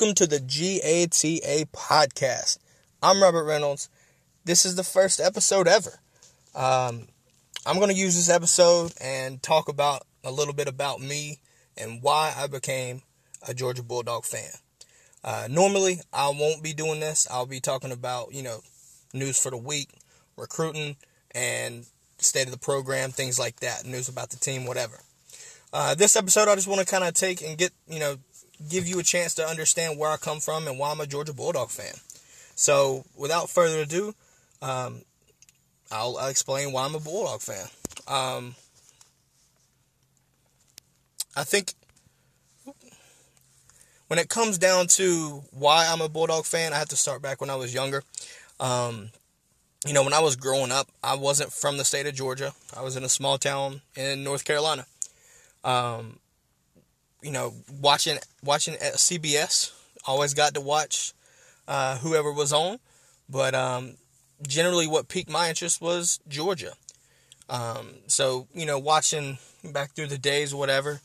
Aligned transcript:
Welcome 0.00 0.14
to 0.14 0.26
the 0.26 0.40
GATA 0.40 1.66
podcast. 1.74 2.56
I'm 3.02 3.22
Robert 3.22 3.44
Reynolds. 3.44 3.90
This 4.46 4.64
is 4.64 4.74
the 4.74 4.82
first 4.82 5.20
episode 5.20 5.68
ever. 5.68 6.00
Um, 6.54 7.08
I'm 7.66 7.76
going 7.76 7.90
to 7.90 7.94
use 7.94 8.16
this 8.16 8.30
episode 8.30 8.94
and 8.98 9.42
talk 9.42 9.68
about 9.68 10.06
a 10.24 10.30
little 10.30 10.54
bit 10.54 10.68
about 10.68 11.02
me 11.02 11.40
and 11.76 12.00
why 12.00 12.32
I 12.34 12.46
became 12.46 13.02
a 13.46 13.52
Georgia 13.52 13.82
Bulldog 13.82 14.24
fan. 14.24 14.48
Uh, 15.22 15.48
normally, 15.50 16.00
I 16.14 16.30
won't 16.30 16.62
be 16.62 16.72
doing 16.72 17.00
this. 17.00 17.28
I'll 17.30 17.44
be 17.44 17.60
talking 17.60 17.92
about, 17.92 18.32
you 18.32 18.42
know, 18.42 18.60
news 19.12 19.38
for 19.38 19.50
the 19.50 19.58
week, 19.58 19.90
recruiting, 20.34 20.96
and 21.32 21.84
state 22.16 22.46
of 22.46 22.52
the 22.52 22.58
program, 22.58 23.10
things 23.10 23.38
like 23.38 23.60
that, 23.60 23.84
news 23.84 24.08
about 24.08 24.30
the 24.30 24.38
team, 24.38 24.64
whatever. 24.64 25.00
Uh, 25.74 25.94
this 25.94 26.16
episode, 26.16 26.48
I 26.48 26.54
just 26.54 26.68
want 26.68 26.80
to 26.80 26.86
kind 26.86 27.04
of 27.04 27.12
take 27.12 27.42
and 27.42 27.58
get, 27.58 27.72
you 27.86 28.00
know, 28.00 28.16
give 28.68 28.86
you 28.86 28.98
a 28.98 29.02
chance 29.02 29.34
to 29.34 29.46
understand 29.46 29.98
where 29.98 30.10
I 30.10 30.16
come 30.16 30.40
from 30.40 30.68
and 30.68 30.78
why 30.78 30.90
I'm 30.90 31.00
a 31.00 31.06
Georgia 31.06 31.32
Bulldog 31.32 31.70
fan. 31.70 31.94
So, 32.54 33.04
without 33.16 33.48
further 33.48 33.80
ado, 33.80 34.14
um, 34.60 35.02
I'll, 35.90 36.18
I'll, 36.18 36.28
explain 36.28 36.72
why 36.72 36.84
I'm 36.84 36.94
a 36.94 37.00
Bulldog 37.00 37.40
fan. 37.40 37.66
Um, 38.06 38.54
I 41.34 41.44
think 41.44 41.72
when 44.08 44.18
it 44.18 44.28
comes 44.28 44.58
down 44.58 44.88
to 44.88 45.42
why 45.52 45.86
I'm 45.88 46.00
a 46.00 46.08
Bulldog 46.08 46.44
fan, 46.44 46.72
I 46.72 46.78
have 46.78 46.88
to 46.88 46.96
start 46.96 47.22
back 47.22 47.40
when 47.40 47.48
I 47.48 47.56
was 47.56 47.72
younger. 47.72 48.02
Um, 48.58 49.10
you 49.86 49.94
know, 49.94 50.04
when 50.04 50.12
I 50.12 50.20
was 50.20 50.36
growing 50.36 50.70
up, 50.70 50.88
I 51.02 51.14
wasn't 51.14 51.52
from 51.52 51.78
the 51.78 51.84
state 51.84 52.06
of 52.06 52.14
Georgia. 52.14 52.52
I 52.76 52.82
was 52.82 52.96
in 52.96 53.04
a 53.04 53.08
small 53.08 53.38
town 53.38 53.80
in 53.96 54.22
North 54.22 54.44
Carolina. 54.44 54.84
Um, 55.64 56.18
you 57.22 57.30
know, 57.30 57.54
watching 57.80 58.18
watching 58.42 58.74
CBS. 58.74 59.72
Always 60.06 60.32
got 60.32 60.54
to 60.54 60.60
watch 60.60 61.12
uh, 61.68 61.98
whoever 61.98 62.32
was 62.32 62.52
on, 62.52 62.78
but 63.28 63.54
um, 63.54 63.96
generally, 64.46 64.86
what 64.86 65.08
piqued 65.08 65.30
my 65.30 65.48
interest 65.48 65.80
was 65.80 66.20
Georgia. 66.28 66.72
Um, 67.48 67.90
so 68.06 68.48
you 68.54 68.66
know, 68.66 68.78
watching 68.78 69.38
back 69.64 69.92
through 69.92 70.06
the 70.06 70.18
days, 70.18 70.54
whatever, 70.54 71.00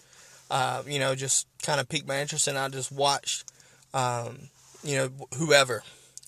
uh, 0.50 0.84
you 0.88 1.00
know, 1.00 1.16
just 1.16 1.48
kind 1.62 1.80
of 1.80 1.90
piqued 1.90 2.08
my 2.08 2.22
interest, 2.22 2.48
and 2.48 2.58
I 2.58 2.70
just 2.70 2.92
watched, 2.92 3.52
um, 3.94 4.50
you 4.84 4.96
know, 4.96 5.10
whoever. 5.38 5.84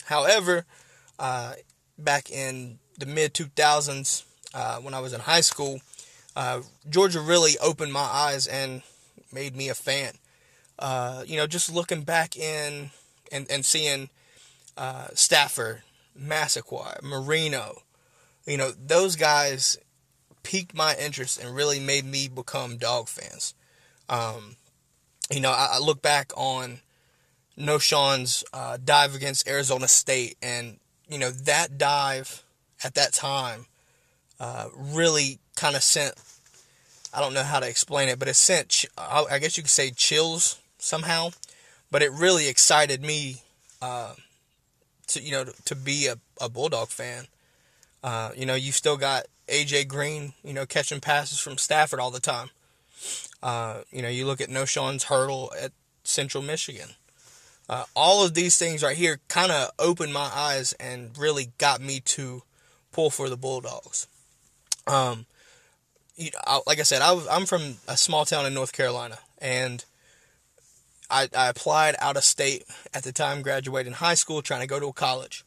However, 0.06 0.66
uh, 1.20 1.54
back 1.98 2.30
in 2.30 2.80
the 2.98 3.06
mid 3.06 3.34
two 3.34 3.46
thousands, 3.56 4.26
uh, 4.54 4.78
when 4.78 4.94
I 4.94 5.00
was 5.00 5.14
in 5.14 5.22
high 5.22 5.42
school, 5.42 5.80
uh, 6.36 6.62
Georgia 6.90 7.22
really 7.22 7.58
opened 7.60 7.94
my 7.94 8.00
eyes 8.00 8.48
and 8.48 8.82
made 9.32 9.56
me 9.56 9.70
a 9.70 9.76
fan. 9.76 10.14
Uh, 10.80 11.24
you 11.26 11.38
know, 11.38 11.48
just 11.48 11.74
looking 11.74 12.02
back 12.02 12.38
in 12.38 12.92
and, 13.32 13.50
and 13.50 13.66
seeing 13.66 14.10
uh, 14.78 15.08
Stafford, 15.14 15.82
Massaquoi, 16.16 17.02
Moreno, 17.02 17.82
you 18.46 18.58
know, 18.58 18.72
those 18.72 19.16
guys 19.16 19.78
piqued 20.44 20.74
my 20.74 20.96
interest 20.96 21.42
and 21.42 21.56
really 21.56 21.80
made 21.80 22.06
me 22.06 22.28
become 22.28 22.78
dog 22.78 23.10
fans. 23.10 23.54
Um, 24.08 24.56
you 25.30 25.42
know, 25.42 25.52
I, 25.52 25.72
I, 25.74 25.80
look 25.80 26.02
back 26.02 26.32
on 26.38 26.80
Knowshon's 27.58 28.46
uh, 28.54 28.78
dive 28.84 29.14
against 29.14 29.48
Arizona 29.48 29.90
State, 29.90 30.38
and 30.42 30.78
you 31.10 31.18
know 31.18 31.32
that 31.32 31.78
dive 31.78 32.44
at 32.84 32.94
that 32.94 33.12
time 33.12 33.66
uh, 34.40 34.68
really 34.74 35.40
kind 35.58 35.76
of 35.76 35.84
sent 35.84 36.16
I 37.14 37.22
don't 37.22 37.34
know 37.34 37.44
how 37.44 37.60
to 37.60 37.68
explain 37.68 38.10
it, 38.10 38.20
but 38.20 38.28
it 38.28 38.36
sent, 38.36 38.86
I 38.98 39.40
guess 39.40 39.58
you 39.58 39.64
could 39.64 39.70
say, 39.70 39.92
chills 39.92 40.60
somehow. 40.78 41.30
But 41.90 42.02
it 42.02 42.12
really 42.12 42.48
excited 42.48 43.02
me 43.02 43.44
uh, 43.82 44.14
to, 45.08 45.22
you 45.22 45.32
know, 45.32 45.46
to 45.66 45.76
be 45.76 46.08
a, 46.08 46.18
a 46.42 46.50
Bulldog 46.50 46.90
fan. 46.90 47.28
Uh, 48.04 48.32
you 48.36 48.46
know, 48.46 48.56
you 48.56 48.72
still 48.72 48.98
got 48.98 49.26
AJ 49.48 49.88
Green, 49.88 50.34
you 50.44 50.54
know, 50.54 50.66
catching 50.66 51.00
passes 51.00 51.40
from 51.40 51.58
Stafford 51.58 52.00
all 52.00 52.12
the 52.12 52.20
time. 52.20 52.50
Uh, 53.42 53.82
you 53.92 54.02
know, 54.02 54.10
you 54.10 54.26
look 54.26 54.42
at 54.42 54.50
Knowshon's 54.50 55.06
hurdle 55.06 55.52
at 55.60 55.72
Central 56.04 56.44
Michigan. 56.44 56.90
Uh, 57.70 57.84
all 57.96 58.24
of 58.24 58.34
these 58.34 58.58
things 58.58 58.82
right 58.82 58.98
here 58.98 59.20
kind 59.28 59.52
of 59.52 59.72
opened 59.78 60.14
my 60.14 60.30
eyes 60.34 60.74
and 60.74 61.18
really 61.18 61.52
got 61.58 61.82
me 61.82 62.00
to 62.00 62.44
pull 62.92 63.10
for 63.10 63.30
the 63.30 63.38
Bulldogs. 63.38 64.08
Um, 64.86 65.26
you 66.18 66.32
know, 66.32 66.64
like 66.66 66.80
I 66.80 66.84
said, 66.84 67.02
I, 67.02 67.20
I'm 67.32 67.46
from 67.46 67.76
a 67.88 67.96
small 67.96 68.26
town 68.26 68.46
in 68.46 68.54
North 68.54 68.74
Carolina, 68.74 69.20
and 69.38 69.86
I, 71.10 71.30
I 71.36 71.48
applied 71.48 71.96
out 72.00 72.18
of 72.18 72.24
state 72.24 72.66
at 72.94 73.04
the 73.04 73.12
time, 73.12 73.42
graduating 73.42 73.94
high 73.94 74.16
school, 74.16 74.42
trying 74.42 74.62
to 74.62 74.68
go 74.68 74.80
to 74.80 74.88
a 74.88 74.94
college. 74.94 75.46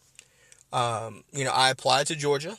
Um, 0.72 1.25
you 1.32 1.44
know, 1.44 1.50
I 1.50 1.70
applied 1.70 2.06
to 2.06 2.16
Georgia, 2.16 2.56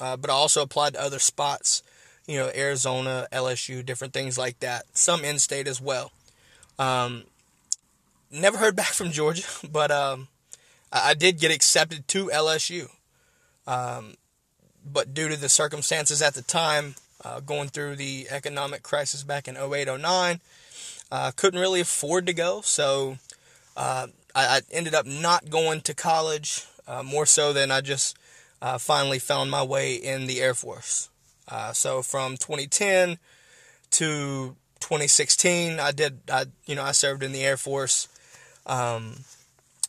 uh, 0.00 0.16
but 0.16 0.30
I 0.30 0.32
also 0.32 0.62
applied 0.62 0.94
to 0.94 1.02
other 1.02 1.18
spots, 1.18 1.82
you 2.26 2.38
know, 2.38 2.50
Arizona, 2.54 3.26
LSU, 3.32 3.84
different 3.84 4.12
things 4.12 4.38
like 4.38 4.60
that. 4.60 4.84
Some 4.92 5.24
in 5.24 5.40
state 5.40 5.66
as 5.66 5.80
well. 5.80 6.12
Um, 6.78 7.24
never 8.30 8.58
heard 8.58 8.76
back 8.82 8.86
from 8.92 9.10
Georgia, 9.10 9.46
but 9.70 9.90
um, 9.90 10.28
I, 10.92 11.10
I, 11.10 11.14
did 11.14 11.40
get 11.40 11.50
accepted 11.50 12.06
to 12.08 12.26
LSU. 12.26 12.88
Um, 13.66 14.14
but 14.84 15.12
due 15.12 15.28
to 15.28 15.36
the 15.36 15.48
circumstances 15.48 16.22
at 16.22 16.34
the 16.34 16.42
time, 16.42 16.94
uh, 17.24 17.40
going 17.40 17.68
through 17.68 17.96
the 17.96 18.26
economic 18.30 18.82
crisis 18.82 19.22
back 19.22 19.48
in 19.48 19.56
08, 19.56 19.88
09. 20.00 20.40
Uh, 21.10 21.30
couldn't 21.34 21.60
really 21.60 21.80
afford 21.80 22.26
to 22.26 22.34
go, 22.34 22.60
so 22.60 23.16
uh, 23.76 24.08
I, 24.34 24.58
I, 24.58 24.60
ended 24.70 24.94
up 24.94 25.06
not 25.06 25.48
going 25.48 25.80
to 25.82 25.94
college, 25.94 26.66
uh, 26.86 27.02
more 27.02 27.24
so 27.24 27.54
than 27.54 27.70
I 27.70 27.80
just 27.80 28.16
uh, 28.60 28.76
finally 28.76 29.18
found 29.18 29.50
my 29.50 29.62
way 29.62 29.94
in 29.94 30.26
the 30.26 30.40
Air 30.40 30.54
Force. 30.54 31.08
So 31.72 32.02
from 32.02 32.36
2010 32.36 33.16
to 33.92 34.56
2016, 34.80 35.80
I 35.80 35.92
did, 35.92 36.20
I, 36.30 36.44
you 36.66 36.74
know, 36.74 36.82
I 36.82 36.92
served 36.92 37.22
in 37.22 37.32
the 37.32 37.42
Air 37.42 37.56
Force, 37.56 38.08
um, 38.66 39.24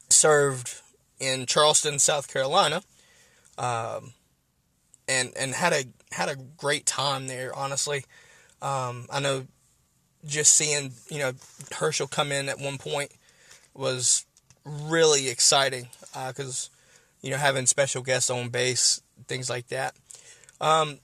served 0.09 0.81
in 1.19 1.45
Charleston, 1.45 1.99
South 1.99 2.31
Carolina, 2.31 2.81
um, 3.57 4.13
and 5.07 5.33
and 5.37 5.53
had 5.53 5.73
a 5.73 5.83
had 6.11 6.29
a 6.29 6.35
great 6.35 6.85
time 6.85 7.27
there. 7.27 7.55
Honestly, 7.55 8.05
um, 8.61 9.05
I 9.09 9.19
know 9.19 9.45
just 10.25 10.53
seeing 10.53 10.91
you 11.09 11.19
know 11.19 11.33
Herschel 11.77 12.07
come 12.07 12.31
in 12.31 12.49
at 12.49 12.59
one 12.59 12.77
point 12.77 13.11
was 13.73 14.25
really 14.65 15.29
exciting 15.29 15.87
because 16.27 16.69
uh, 16.71 16.75
you 17.21 17.31
know 17.31 17.37
having 17.37 17.65
special 17.65 18.01
guests 18.01 18.29
on 18.29 18.49
base, 18.49 19.01
things 19.27 19.49
like 19.49 19.67
that. 19.67 19.95
Um, 20.59 20.99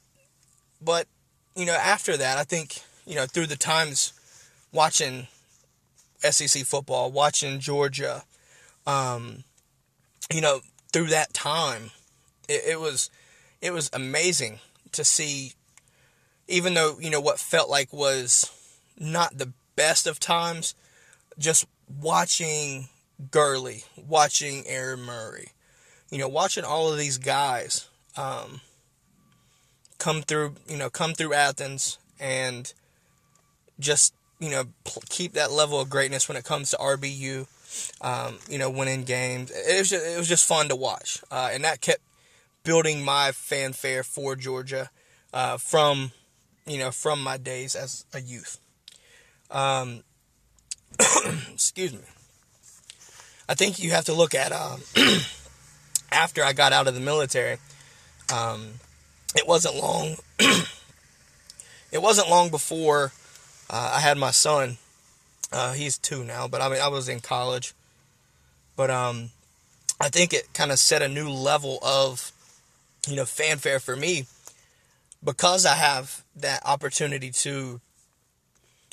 but 0.81 1.08
you 1.56 1.66
know 1.66 1.74
after 1.74 2.18
that, 2.18 2.38
I 2.38 2.44
think 2.44 2.81
you 3.06 3.16
know 3.16 3.25
through 3.25 3.48
the 3.48 3.56
times 3.56 4.13
watching 4.72 5.28
SEC 6.19 6.66
football, 6.66 7.12
watching 7.12 7.60
Georgia, 7.60 8.24
um, 8.86 9.44
you 10.34 10.42
know 10.42 10.62
through 10.92 11.08
that 11.08 11.34
time, 11.34 11.92
it, 12.50 12.63
it 12.68 12.80
was 12.80 13.10
it 13.62 13.74
was 13.74 13.90
amazing 13.94 14.60
to 14.92 15.04
see, 15.04 15.54
even 16.48 16.74
though, 16.74 16.98
you 17.00 17.10
know, 17.10 17.22
what 17.22 17.40
felt 17.40 17.70
like 17.70 17.92
was 17.92 18.52
not 18.98 19.38
the 19.38 19.54
best 19.76 20.08
of 20.08 20.20
times, 20.20 20.76
just 21.38 21.66
watching 22.02 22.90
Gurley, 23.32 23.84
watching 23.98 24.64
Aaron 24.68 25.02
Murray, 25.02 25.50
you 26.12 26.18
know, 26.18 26.28
watching 26.28 26.64
all 26.64 26.92
of 26.92 26.98
these 26.98 27.18
guys 27.18 27.88
um, 28.18 28.62
come 29.98 30.22
through, 30.22 30.56
you 30.68 30.78
know, 30.78 30.90
come 30.90 31.14
through 31.14 31.34
Athens 31.34 31.98
and 32.20 32.74
just, 33.80 34.14
you 34.40 34.50
know, 34.50 34.66
keep 35.10 35.34
that 35.34 35.52
level 35.52 35.80
of 35.80 35.90
greatness 35.90 36.28
when 36.28 36.38
it 36.38 36.44
comes 36.44 36.72
to 36.72 36.78
RBU. 36.78 37.48
Um, 38.00 38.38
you 38.48 38.58
know, 38.58 38.70
winning 38.70 39.04
games. 39.04 39.52
It 39.52 39.80
was 39.80 39.90
just, 39.90 40.06
it 40.06 40.18
was 40.18 40.30
just 40.30 40.48
fun 40.48 40.70
to 40.70 40.78
watch, 40.78 41.22
uh, 41.30 41.50
and 41.52 41.66
that 41.66 41.82
kept 41.82 42.00
building 42.65 43.06
my 43.06 43.31
fanfare 43.31 44.03
for 44.03 44.35
Georgia 44.35 44.89
uh, 45.33 45.56
from 45.57 46.12
you 46.65 46.77
know 46.77 46.91
from 46.91 47.21
my 47.23 47.38
days 47.38 47.75
as 47.75 48.06
a 48.13 48.19
youth. 48.19 48.59
Um, 49.50 50.03
excuse 51.53 51.94
me. 51.94 52.00
I 53.47 53.53
think 53.53 53.79
you 53.79 53.91
have 53.91 54.06
to 54.06 54.13
look 54.13 54.35
at 54.35 54.51
um, 54.51 54.81
after 56.12 56.44
I 56.44 56.51
got 56.51 56.73
out 56.73 56.88
of 56.88 56.95
the 56.95 57.00
military. 57.00 57.57
Um, 58.33 58.79
it 59.35 59.47
wasn't 59.47 59.75
long. 59.75 60.15
it 61.91 62.01
wasn't 62.01 62.29
long 62.29 62.50
before 62.50 63.13
uh, 63.69 63.94
I 63.95 64.00
had 64.00 64.17
my 64.17 64.31
son. 64.31 64.77
Uh, 65.51 65.73
he's 65.73 65.97
two 65.97 66.23
now, 66.23 66.47
but 66.47 66.62
I 66.62 66.69
mean 66.69 66.81
I 66.81 66.88
was 66.88 67.07
in 67.07 67.19
college. 67.19 67.73
But 68.75 68.89
um, 68.89 69.29
I 70.00 70.09
think 70.09 70.33
it 70.33 70.53
kind 70.53 70.71
of 70.71 70.79
set 70.79 71.01
a 71.01 71.07
new 71.07 71.29
level 71.29 71.79
of, 71.81 72.31
you 73.07 73.16
know, 73.16 73.25
fanfare 73.25 73.80
for 73.80 73.96
me 73.96 74.25
because 75.24 75.66
I 75.66 75.75
have 75.75 76.24
that 76.36 76.62
opportunity 76.66 77.31
to, 77.31 77.81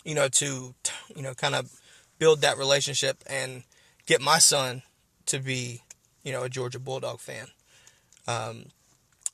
you 0.05 0.14
know, 0.14 0.29
to, 0.29 0.75
you 1.14 1.23
know, 1.23 1.35
kind 1.35 1.55
of 1.55 1.70
build 2.19 2.41
that 2.41 2.59
relationship 2.59 3.23
and 3.26 3.64
get 4.06 4.20
my 4.20 4.38
son 4.38 4.82
to 5.26 5.38
be, 5.38 5.82
you 6.23 6.32
know, 6.32 6.43
a 6.43 6.49
Georgia 6.49 6.79
Bulldog 6.79 7.20
fan. 7.20 7.49
Um, 8.26 8.67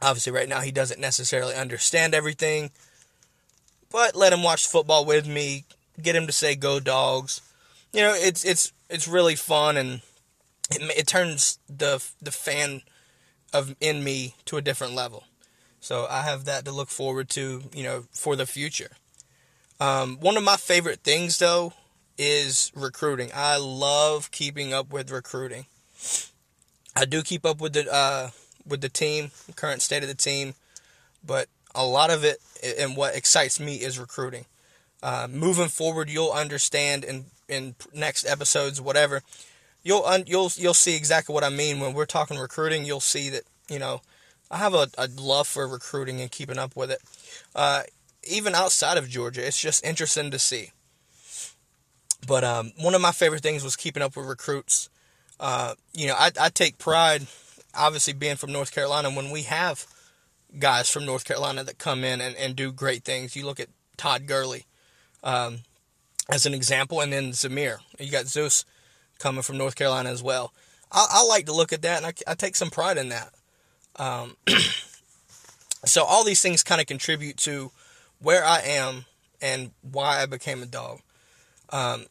obviously, 0.02 0.32
right 0.32 0.48
now 0.48 0.60
he 0.60 0.72
doesn't 0.72 1.00
necessarily 1.00 1.54
understand 1.54 2.14
everything, 2.14 2.70
but 3.90 4.16
let 4.16 4.32
him 4.32 4.42
watch 4.42 4.66
football 4.66 5.04
with 5.04 5.26
me, 5.26 5.64
get 6.00 6.16
him 6.16 6.26
to 6.26 6.32
say 6.32 6.54
"Go 6.54 6.80
Dogs." 6.80 7.40
You 7.92 8.02
know, 8.02 8.14
it's 8.14 8.44
it's 8.44 8.72
it's 8.88 9.08
really 9.08 9.36
fun 9.36 9.76
and 9.76 10.00
it, 10.70 10.82
it 10.98 11.06
turns 11.06 11.58
the 11.68 12.04
the 12.20 12.32
fan 12.32 12.82
of 13.52 13.74
in 13.80 14.04
me 14.04 14.34
to 14.46 14.56
a 14.56 14.62
different 14.62 14.94
level. 14.94 15.24
So 15.80 16.06
I 16.10 16.22
have 16.22 16.44
that 16.44 16.64
to 16.64 16.72
look 16.72 16.88
forward 16.88 17.28
to, 17.30 17.62
you 17.72 17.82
know, 17.82 18.04
for 18.10 18.36
the 18.36 18.46
future. 18.46 18.90
Um, 19.80 20.18
one 20.20 20.36
of 20.36 20.42
my 20.42 20.56
favorite 20.56 21.00
things 21.00 21.38
though 21.38 21.72
is 22.16 22.72
recruiting. 22.74 23.30
I 23.34 23.56
love 23.58 24.30
keeping 24.30 24.74
up 24.74 24.92
with 24.92 25.10
recruiting. 25.10 25.66
I 26.96 27.04
do 27.04 27.22
keep 27.22 27.46
up 27.46 27.60
with 27.60 27.74
the 27.74 27.92
uh, 27.92 28.30
with 28.66 28.80
the 28.80 28.88
team, 28.88 29.30
current 29.54 29.82
state 29.82 30.02
of 30.02 30.08
the 30.08 30.14
team, 30.14 30.54
but 31.24 31.48
a 31.74 31.86
lot 31.86 32.10
of 32.10 32.24
it 32.24 32.38
and 32.78 32.96
what 32.96 33.14
excites 33.14 33.60
me 33.60 33.76
is 33.76 33.98
recruiting. 33.98 34.46
Uh, 35.00 35.28
moving 35.30 35.68
forward, 35.68 36.10
you'll 36.10 36.32
understand 36.32 37.04
in 37.04 37.26
in 37.48 37.76
next 37.94 38.26
episodes, 38.26 38.80
whatever 38.80 39.22
you'll 39.88 40.18
you'll 40.26 40.52
you'll 40.56 40.74
see 40.74 40.94
exactly 40.94 41.32
what 41.32 41.42
I 41.42 41.48
mean 41.48 41.80
when 41.80 41.94
we're 41.94 42.04
talking 42.06 42.38
recruiting. 42.38 42.84
You'll 42.84 43.00
see 43.00 43.30
that 43.30 43.44
you 43.70 43.78
know 43.78 44.02
I 44.50 44.58
have 44.58 44.74
a, 44.74 44.88
a 44.98 45.08
love 45.16 45.48
for 45.48 45.66
recruiting 45.66 46.20
and 46.20 46.30
keeping 46.30 46.58
up 46.58 46.76
with 46.76 46.90
it. 46.90 47.00
Uh, 47.54 47.82
even 48.30 48.54
outside 48.54 48.98
of 48.98 49.08
Georgia, 49.08 49.46
it's 49.46 49.58
just 49.58 49.84
interesting 49.84 50.30
to 50.30 50.38
see. 50.38 50.72
But 52.26 52.44
um, 52.44 52.72
one 52.78 52.94
of 52.94 53.00
my 53.00 53.12
favorite 53.12 53.42
things 53.42 53.64
was 53.64 53.76
keeping 53.76 54.02
up 54.02 54.14
with 54.14 54.26
recruits. 54.26 54.90
Uh, 55.40 55.74
you 55.94 56.08
know, 56.08 56.14
I, 56.14 56.32
I 56.38 56.48
take 56.50 56.76
pride, 56.76 57.26
obviously 57.74 58.12
being 58.12 58.36
from 58.36 58.52
North 58.52 58.72
Carolina, 58.72 59.10
when 59.10 59.30
we 59.30 59.42
have 59.42 59.86
guys 60.58 60.90
from 60.90 61.06
North 61.06 61.24
Carolina 61.24 61.64
that 61.64 61.78
come 61.78 62.04
in 62.04 62.20
and, 62.20 62.36
and 62.36 62.56
do 62.56 62.72
great 62.72 63.04
things. 63.04 63.36
You 63.36 63.46
look 63.46 63.60
at 63.60 63.68
Todd 63.96 64.26
Gurley 64.26 64.66
um, 65.22 65.60
as 66.28 66.44
an 66.44 66.52
example, 66.52 67.00
and 67.00 67.12
then 67.12 67.30
Zamir. 67.30 67.78
You 67.98 68.10
got 68.10 68.26
Zeus 68.26 68.64
coming 69.18 69.42
from 69.42 69.58
North 69.58 69.76
Carolina 69.76 70.10
as 70.10 70.22
well. 70.22 70.52
I, 70.90 71.06
I 71.10 71.24
like 71.24 71.46
to 71.46 71.52
look 71.52 71.72
at 71.72 71.82
that, 71.82 71.98
and 71.98 72.06
I, 72.06 72.12
I 72.30 72.34
take 72.34 72.56
some 72.56 72.70
pride 72.70 72.98
in 72.98 73.10
that. 73.10 73.32
Um, 73.96 74.36
so 75.84 76.04
all 76.04 76.24
these 76.24 76.40
things 76.40 76.62
kind 76.62 76.80
of 76.80 76.86
contribute 76.86 77.36
to 77.38 77.70
where 78.20 78.44
I 78.44 78.60
am 78.60 79.04
and 79.40 79.72
why 79.82 80.22
I 80.22 80.26
became 80.26 80.62
a 80.62 80.66
dog. 80.66 81.00
Um, 81.70 82.06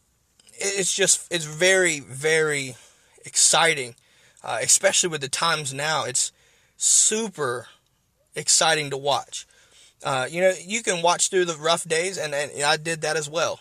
it's 0.54 0.94
just 0.94 1.32
it's 1.32 1.44
very 1.44 2.00
very 2.00 2.76
exciting, 3.24 3.94
uh, 4.42 4.58
especially 4.62 5.08
with 5.08 5.20
the 5.20 5.28
times 5.28 5.72
now. 5.72 6.04
It's 6.04 6.32
super 6.76 7.68
exciting 8.34 8.90
to 8.90 8.96
watch. 8.96 9.46
Uh, 10.04 10.26
you 10.30 10.40
know, 10.40 10.52
you 10.64 10.82
can 10.82 11.02
watch 11.02 11.28
through 11.28 11.44
the 11.44 11.56
rough 11.56 11.84
days, 11.84 12.18
and, 12.18 12.34
and 12.34 12.62
I 12.62 12.76
did 12.76 13.02
that 13.02 13.16
as 13.16 13.28
well. 13.28 13.60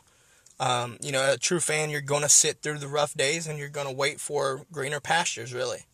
Um, 0.60 0.98
you 1.02 1.12
know, 1.12 1.34
a 1.34 1.38
true 1.38 1.60
fan, 1.60 1.90
you're 1.90 2.02
going 2.02 2.24
to 2.24 2.30
sit 2.30 2.62
through 2.62 2.80
the 2.80 2.88
rough 2.88 3.14
days 3.14 3.46
and 3.48 3.60
you're 3.60 3.70
going 3.70 3.88
to 3.88 3.94
wait 3.94 4.20
for 4.20 4.66
greener 4.72 5.00
pastures, 5.00 5.54
really. 5.54 5.86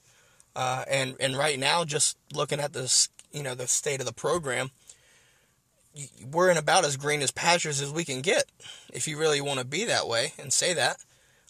Uh, 0.56 0.86
and 0.88 1.16
and 1.20 1.36
right 1.36 1.60
now, 1.60 1.84
just 1.84 2.18
looking 2.34 2.60
at 2.60 2.74
this, 2.74 3.10
you 3.32 3.44
know, 3.44 3.56
the 3.56 3.68
state 3.68 4.00
of 4.00 4.06
the 4.06 4.14
program, 4.14 4.70
we're 6.32 6.50
in 6.50 6.58
about 6.58 6.86
as 6.86 6.96
green 6.96 7.22
as 7.22 7.32
pastures 7.32 7.82
as 7.82 7.92
we 7.92 8.06
can 8.06 8.22
get, 8.22 8.46
if 8.94 9.08
you 9.08 9.18
really 9.18 9.42
want 9.42 9.60
to 9.60 9.66
be 9.66 9.84
that 9.86 10.08
way 10.08 10.34
and 10.40 10.54
say 10.54 10.74
that. 10.74 10.98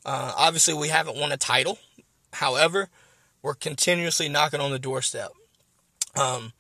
Uh, 0.06 0.34
obviously, 0.36 0.74
we 0.74 0.88
haven't 0.88 1.18
won 1.18 1.32
a 1.32 1.38
title. 1.38 1.78
However, 2.34 2.90
we're 3.42 3.54
continuously 3.54 4.28
knocking 4.28 4.60
on 4.60 4.72
the 4.72 4.80
doorstep. 4.80 5.32
Um, 6.16 6.54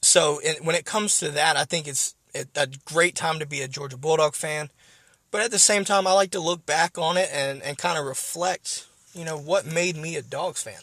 so 0.00 0.38
in, 0.38 0.64
when 0.64 0.76
it 0.76 0.84
comes 0.84 1.18
to 1.18 1.30
that, 1.32 1.56
I 1.56 1.64
think 1.64 1.86
it's 1.86 2.14
a 2.54 2.68
great 2.84 3.14
time 3.14 3.38
to 3.38 3.46
be 3.46 3.60
a 3.62 3.68
Georgia 3.68 3.96
Bulldog 3.96 4.34
fan. 4.34 4.70
But 5.30 5.42
at 5.42 5.50
the 5.50 5.58
same 5.58 5.84
time, 5.84 6.06
I 6.06 6.12
like 6.12 6.30
to 6.32 6.40
look 6.40 6.64
back 6.66 6.98
on 6.98 7.16
it 7.16 7.28
and, 7.32 7.62
and 7.62 7.76
kind 7.76 7.98
of 7.98 8.04
reflect, 8.04 8.86
you 9.14 9.24
know, 9.24 9.36
what 9.36 9.66
made 9.66 9.96
me 9.96 10.16
a 10.16 10.22
Dogs 10.22 10.62
fan. 10.62 10.80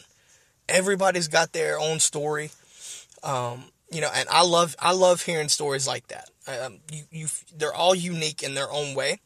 Everybody's 0.68 1.28
got 1.28 1.52
their 1.52 1.78
own 1.78 1.98
story. 2.00 2.50
Um, 3.22 3.64
you 3.90 4.00
know, 4.00 4.10
and 4.14 4.28
I 4.28 4.42
love 4.44 4.74
I 4.78 4.92
love 4.92 5.22
hearing 5.22 5.48
stories 5.48 5.86
like 5.86 6.08
that. 6.08 6.30
Um, 6.46 6.78
you, 6.90 7.04
you, 7.10 7.26
they're 7.56 7.74
all 7.74 7.94
unique 7.94 8.42
in 8.42 8.54
their 8.54 8.70
own 8.70 8.94
way. 8.94 9.20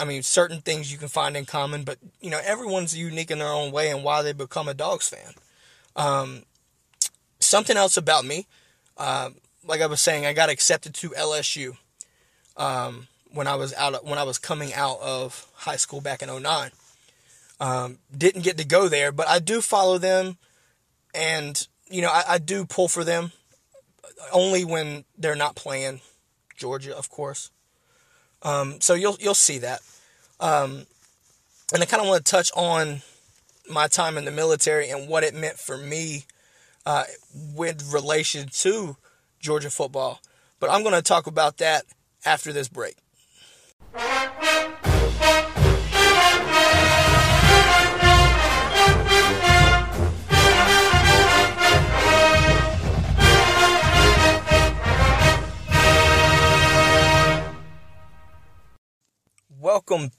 I 0.00 0.04
mean, 0.04 0.22
certain 0.22 0.60
things 0.60 0.90
you 0.90 0.96
can 0.96 1.08
find 1.08 1.36
in 1.36 1.44
common, 1.44 1.82
but 1.82 1.98
you 2.20 2.30
know, 2.30 2.40
everyone's 2.42 2.96
unique 2.96 3.30
in 3.30 3.38
their 3.38 3.52
own 3.52 3.72
way 3.72 3.90
and 3.90 4.02
why 4.02 4.22
they 4.22 4.32
become 4.32 4.68
a 4.68 4.74
Dogs 4.74 5.08
fan. 5.08 5.34
Um, 5.96 6.42
something 7.40 7.76
else 7.76 7.96
about 7.96 8.24
me, 8.24 8.46
uh, 8.96 9.30
like 9.66 9.80
I 9.80 9.86
was 9.86 10.00
saying, 10.00 10.24
I 10.24 10.32
got 10.32 10.48
accepted 10.48 10.94
to 10.94 11.10
LSU. 11.10 11.76
Um, 12.56 13.08
when 13.34 13.46
I 13.46 13.56
was 13.56 13.74
out 13.74 14.04
when 14.04 14.18
I 14.18 14.22
was 14.22 14.38
coming 14.38 14.72
out 14.72 15.00
of 15.00 15.46
high 15.54 15.76
school 15.76 16.00
back 16.00 16.22
in 16.22 16.42
09. 16.42 16.70
Um, 17.60 17.98
didn't 18.16 18.42
get 18.42 18.58
to 18.58 18.64
go 18.64 18.88
there, 18.88 19.12
but 19.12 19.28
I 19.28 19.38
do 19.38 19.60
follow 19.60 19.98
them, 19.98 20.38
and 21.14 21.66
you 21.88 22.02
know 22.02 22.10
I, 22.10 22.24
I 22.28 22.38
do 22.38 22.64
pull 22.64 22.88
for 22.88 23.04
them 23.04 23.32
only 24.32 24.64
when 24.64 25.04
they're 25.18 25.36
not 25.36 25.56
playing 25.56 26.00
Georgia, 26.56 26.96
of 26.96 27.10
course. 27.10 27.50
Um, 28.42 28.80
so 28.80 28.94
you'll 28.94 29.16
you'll 29.20 29.34
see 29.34 29.58
that, 29.58 29.80
um, 30.40 30.86
and 31.72 31.82
I 31.82 31.86
kind 31.86 32.02
of 32.02 32.08
want 32.08 32.24
to 32.24 32.30
touch 32.30 32.50
on 32.56 33.02
my 33.68 33.88
time 33.88 34.18
in 34.18 34.24
the 34.24 34.30
military 34.30 34.90
and 34.90 35.08
what 35.08 35.24
it 35.24 35.34
meant 35.34 35.58
for 35.58 35.78
me 35.78 36.24
uh, 36.84 37.04
with 37.54 37.92
relation 37.92 38.48
to 38.52 38.96
Georgia 39.40 39.70
football. 39.70 40.20
But 40.60 40.70
I'm 40.70 40.82
going 40.82 40.94
to 40.94 41.02
talk 41.02 41.26
about 41.26 41.58
that 41.58 41.84
after 42.24 42.52
this 42.52 42.68
break. 42.68 42.96
Welcome 43.94 44.10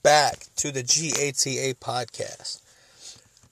back 0.03 0.45
to 0.55 0.71
the 0.71 0.81
GATA 0.81 1.75
podcast. 1.81 2.61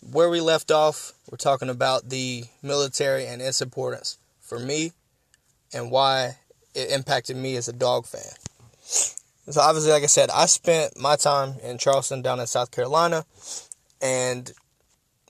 Where 0.10 0.30
we 0.30 0.40
left 0.40 0.72
off, 0.72 1.12
we're 1.30 1.36
talking 1.36 1.68
about 1.68 2.08
the 2.08 2.46
military 2.62 3.28
and 3.28 3.42
its 3.42 3.62
importance 3.62 4.18
for 4.40 4.58
me 4.58 4.94
and 5.74 5.92
why 5.92 6.38
it 6.74 6.92
impacted 6.92 7.36
me 7.36 7.58
as 7.58 7.68
a 7.68 7.74
dog 7.74 8.06
fan. 8.06 8.43
So 9.50 9.60
obviously, 9.60 9.92
like 9.92 10.04
I 10.04 10.08
said, 10.08 10.30
I 10.30 10.46
spent 10.46 10.98
my 10.98 11.16
time 11.16 11.56
in 11.62 11.78
Charleston 11.78 12.22
down 12.22 12.40
in 12.40 12.48
South 12.48 12.72
Carolina, 12.72 13.26
and 14.02 14.52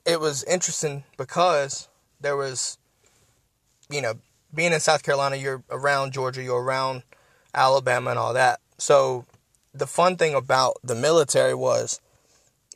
it 0.05 0.20
was 0.20 0.43
interesting 0.43 1.03
because 1.17 1.88
there 2.22 2.38
was, 2.38 2.77
you 3.89 4.01
know, 4.01 4.13
being 4.53 4.72
in 4.72 4.79
South 4.79 5.01
Carolina, 5.01 5.36
you're 5.36 5.63
around 5.72 6.13
Georgia, 6.13 6.43
you're 6.43 6.62
around 6.62 7.03
Alabama, 7.55 8.12
and 8.12 8.20
all 8.20 8.34
that. 8.34 8.60
So 8.77 9.25
the 9.74 9.88
fun 9.88 10.15
thing 10.17 10.36
about 10.36 10.77
the 10.84 10.96
military 10.96 11.55
was 11.55 12.00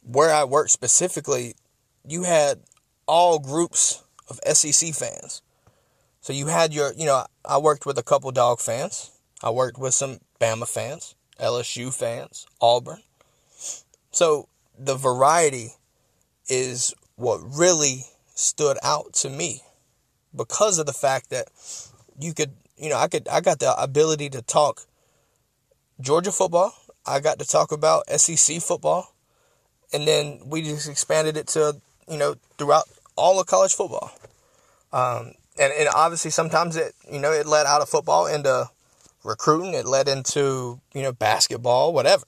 where 0.04 0.34
I 0.34 0.44
worked 0.44 0.72
specifically, 0.72 1.54
you 2.06 2.24
had 2.24 2.62
all 3.06 3.38
groups 3.40 4.04
of 4.30 4.40
SEC 4.56 4.94
fans. 4.94 5.42
So 6.22 6.34
you 6.34 6.48
had 6.48 6.74
your, 6.74 6.94
you 6.94 7.06
know, 7.06 7.26
I 7.46 7.58
worked 7.60 7.86
with 7.86 7.98
a 7.98 8.04
couple 8.04 8.32
dog 8.32 8.60
fans. 8.60 9.12
I 9.44 9.52
worked 9.52 9.78
with 9.78 9.94
some 9.94 10.20
Bama 10.42 10.68
fans. 10.68 11.16
LSU 11.40 11.94
fans, 11.94 12.48
Auburn. 12.62 13.02
So 14.12 14.48
the 14.78 14.96
variety 14.96 15.70
is 16.48 16.94
what 17.16 17.40
really 17.44 18.04
stood 18.36 18.78
out 18.84 19.14
to 19.14 19.30
me 19.30 19.62
because 20.36 20.80
of 20.80 20.86
the 20.86 20.94
fact 20.94 21.30
that 21.30 21.48
you 22.20 22.34
could, 22.34 22.52
you 22.78 22.90
know, 22.90 22.98
I 22.98 23.08
could, 23.08 23.28
I 23.28 23.42
got 23.42 23.60
the 23.60 23.76
ability 23.82 24.30
to 24.30 24.42
talk 24.42 24.86
Georgia 26.00 26.32
football. 26.32 26.74
I 27.06 27.20
got 27.20 27.40
to 27.40 27.46
talk 27.46 27.72
about 27.72 28.10
SEC 28.10 28.62
football, 28.62 29.14
and 29.94 30.08
then 30.08 30.42
we 30.46 30.62
just 30.62 30.90
expanded 30.90 31.38
it 31.38 31.48
to 31.50 31.80
you 32.10 32.18
know 32.18 32.36
throughout 32.58 32.84
all 33.16 33.40
of 33.40 33.48
college 33.48 33.74
football. 33.74 34.12
Um, 34.94 35.34
and, 35.60 35.74
and 35.74 35.90
obviously 35.94 36.32
sometimes 36.32 36.76
it 36.76 36.94
you 37.12 37.20
know 37.20 37.32
it 37.32 37.46
led 37.46 37.66
out 37.66 37.82
of 37.82 37.90
football 37.90 38.28
into 38.28 38.70
recruiting. 39.28 39.74
It 39.74 39.86
led 39.86 40.08
into 40.08 40.82
you 40.94 41.02
know 41.04 41.12
basketball, 41.12 41.94
whatever. 41.94 42.26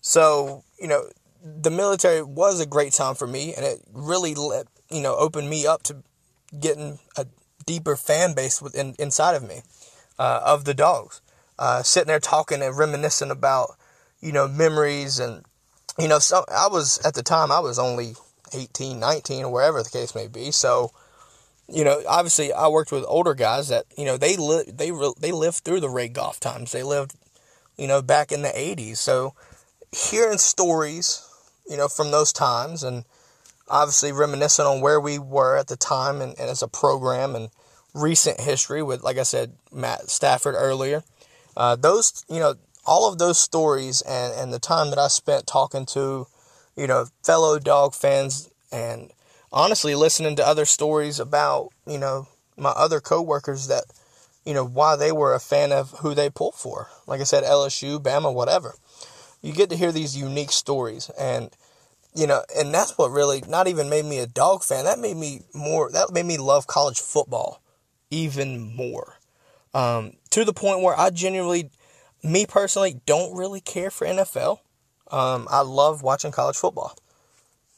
So 0.00 0.64
you 0.80 0.88
know 0.88 1.08
the 1.42 1.70
military 1.70 2.22
was 2.22 2.60
a 2.60 2.66
great 2.66 2.92
time 2.92 3.14
for 3.14 3.26
me, 3.26 3.54
and 3.54 3.64
it 3.64 3.80
really 3.92 4.34
let 4.34 4.66
you 4.90 5.02
know 5.02 5.14
opened 5.16 5.48
me 5.50 5.66
up 5.66 5.82
to 5.84 6.02
getting 6.58 6.98
a 7.16 7.26
deeper 7.66 7.96
fan 7.96 8.34
base 8.34 8.62
within 8.62 8.94
inside 8.98 9.34
of 9.34 9.42
me 9.46 9.62
uh, 10.18 10.40
of 10.44 10.64
the 10.64 10.74
dogs. 10.74 11.20
Uh, 11.58 11.82
sitting 11.82 12.08
there 12.08 12.20
talking 12.20 12.62
and 12.62 12.76
reminiscing 12.76 13.30
about 13.30 13.76
you 14.20 14.32
know 14.32 14.48
memories 14.48 15.18
and 15.18 15.44
you 15.98 16.08
know 16.08 16.18
so 16.18 16.44
I 16.48 16.68
was 16.68 16.98
at 17.04 17.14
the 17.14 17.22
time 17.22 17.50
I 17.50 17.60
was 17.60 17.78
only 17.78 18.14
18, 18.52 19.00
19 19.00 19.44
or 19.44 19.52
wherever 19.52 19.82
the 19.82 19.90
case 19.90 20.14
may 20.14 20.28
be. 20.28 20.50
So 20.50 20.92
you 21.68 21.84
know, 21.84 22.02
obviously 22.08 22.52
I 22.52 22.68
worked 22.68 22.92
with 22.92 23.04
older 23.08 23.34
guys 23.34 23.68
that 23.68 23.86
you 23.96 24.04
know 24.04 24.16
they 24.16 24.36
li- 24.36 24.70
they 24.72 24.92
re- 24.92 25.14
they 25.18 25.32
lived 25.32 25.58
through 25.58 25.80
the 25.80 25.90
Ray 25.90 26.08
Goff 26.08 26.40
times. 26.40 26.72
They 26.72 26.82
lived 26.82 27.14
you 27.76 27.86
know 27.86 28.02
back 28.02 28.32
in 28.32 28.42
the 28.42 28.48
80s. 28.48 28.98
So 28.98 29.34
hearing 29.92 30.38
stories 30.38 31.28
you 31.68 31.76
know 31.76 31.88
from 31.88 32.10
those 32.10 32.32
times 32.32 32.82
and 32.82 33.04
obviously 33.68 34.12
reminiscing 34.12 34.64
on 34.64 34.80
where 34.80 35.00
we 35.00 35.18
were 35.18 35.56
at 35.56 35.68
the 35.68 35.76
time 35.76 36.20
and, 36.20 36.38
and 36.38 36.48
as 36.48 36.62
a 36.62 36.68
program 36.68 37.34
and 37.34 37.50
recent 37.94 38.40
history 38.40 38.82
with, 38.82 39.02
like 39.02 39.18
I 39.18 39.22
said, 39.22 39.52
Matt 39.72 40.10
Stafford 40.10 40.54
earlier. 40.56 41.02
Uh, 41.56 41.76
those, 41.76 42.24
you 42.28 42.38
know, 42.38 42.54
all 42.84 43.10
of 43.10 43.18
those 43.18 43.38
stories 43.38 44.02
and, 44.02 44.32
and 44.34 44.52
the 44.52 44.58
time 44.58 44.90
that 44.90 44.98
I 44.98 45.08
spent 45.08 45.46
talking 45.46 45.86
to, 45.86 46.26
you 46.76 46.86
know, 46.86 47.06
fellow 47.24 47.58
dog 47.58 47.94
fans 47.94 48.50
and 48.70 49.10
honestly 49.56 49.94
listening 49.94 50.36
to 50.36 50.46
other 50.46 50.66
stories 50.66 51.18
about, 51.18 51.70
you 51.86 51.98
know, 51.98 52.28
my 52.58 52.70
other 52.70 53.00
coworkers 53.00 53.68
that, 53.68 53.84
you 54.44 54.52
know, 54.52 54.64
why 54.64 54.96
they 54.96 55.10
were 55.10 55.34
a 55.34 55.40
fan 55.40 55.72
of 55.72 55.90
who 56.00 56.14
they 56.14 56.28
pulled 56.28 56.54
for. 56.54 56.88
Like 57.06 57.20
I 57.20 57.24
said, 57.24 57.42
LSU, 57.42 57.98
Bama, 57.98 58.32
whatever. 58.32 58.74
You 59.40 59.52
get 59.52 59.70
to 59.70 59.76
hear 59.76 59.92
these 59.92 60.16
unique 60.16 60.52
stories 60.52 61.10
and 61.18 61.50
you 62.14 62.26
know, 62.26 62.42
and 62.56 62.72
that's 62.72 62.96
what 62.96 63.10
really 63.10 63.42
not 63.46 63.68
even 63.68 63.90
made 63.90 64.06
me 64.06 64.18
a 64.18 64.26
dog 64.26 64.62
fan. 64.62 64.86
That 64.86 64.98
made 64.98 65.18
me 65.18 65.42
more. 65.52 65.90
That 65.92 66.12
made 66.12 66.24
me 66.24 66.38
love 66.38 66.66
college 66.66 66.98
football 66.98 67.60
even 68.10 68.74
more. 68.74 69.18
Um, 69.74 70.14
to 70.30 70.44
the 70.44 70.54
point 70.54 70.80
where 70.80 70.98
I 70.98 71.10
genuinely, 71.10 71.70
me 72.22 72.46
personally, 72.46 73.02
don't 73.04 73.36
really 73.36 73.60
care 73.60 73.90
for 73.90 74.06
NFL. 74.06 74.60
Um, 75.10 75.46
I 75.50 75.60
love 75.60 76.02
watching 76.02 76.32
college 76.32 76.56
football. 76.56 76.96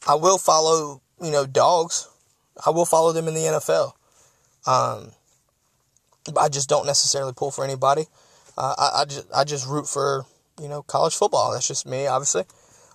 I 0.06 0.14
will 0.14 0.38
follow, 0.38 1.02
you 1.22 1.30
know, 1.30 1.46
dogs. 1.46 2.08
I 2.64 2.70
will 2.70 2.86
follow 2.86 3.12
them 3.12 3.28
in 3.28 3.34
the 3.34 3.40
NFL. 3.40 3.92
Um, 4.66 5.12
I 6.38 6.48
just 6.48 6.68
don't 6.68 6.86
necessarily 6.86 7.32
pull 7.32 7.50
for 7.50 7.64
anybody. 7.64 8.06
Uh, 8.56 8.74
I, 8.76 9.02
I 9.02 9.04
just 9.04 9.26
I 9.34 9.44
just 9.44 9.66
root 9.68 9.86
for 9.86 10.24
you 10.60 10.68
know 10.68 10.82
college 10.82 11.14
football. 11.14 11.52
That's 11.52 11.68
just 11.68 11.86
me, 11.86 12.06
obviously. 12.06 12.44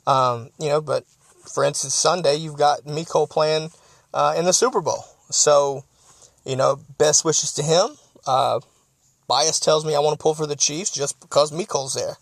Um, 0.05 0.49
you 0.59 0.67
know, 0.67 0.81
but 0.81 1.05
for 1.51 1.63
instance, 1.63 1.95
Sunday 1.95 2.35
you've 2.35 2.57
got 2.57 2.83
Mecole 2.85 3.29
playing 3.29 3.71
uh, 4.13 4.35
in 4.37 4.45
the 4.45 4.53
Super 4.53 4.81
Bowl. 4.81 5.05
So, 5.29 5.83
you 6.45 6.55
know, 6.55 6.79
best 6.97 7.25
wishes 7.25 7.53
to 7.53 7.63
him. 7.63 7.97
Uh, 8.25 8.59
bias 9.27 9.59
tells 9.59 9.85
me 9.85 9.95
I 9.95 9.99
want 9.99 10.17
to 10.17 10.21
pull 10.21 10.35
for 10.35 10.45
the 10.45 10.55
Chiefs 10.55 10.91
just 10.91 11.19
because 11.19 11.51
Mecole's 11.51 11.93
there. 11.93 12.17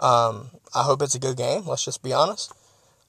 Um, 0.00 0.50
I 0.74 0.84
hope 0.84 1.02
it's 1.02 1.14
a 1.14 1.18
good 1.18 1.36
game. 1.36 1.66
Let's 1.66 1.84
just 1.84 2.02
be 2.02 2.12
honest. 2.12 2.52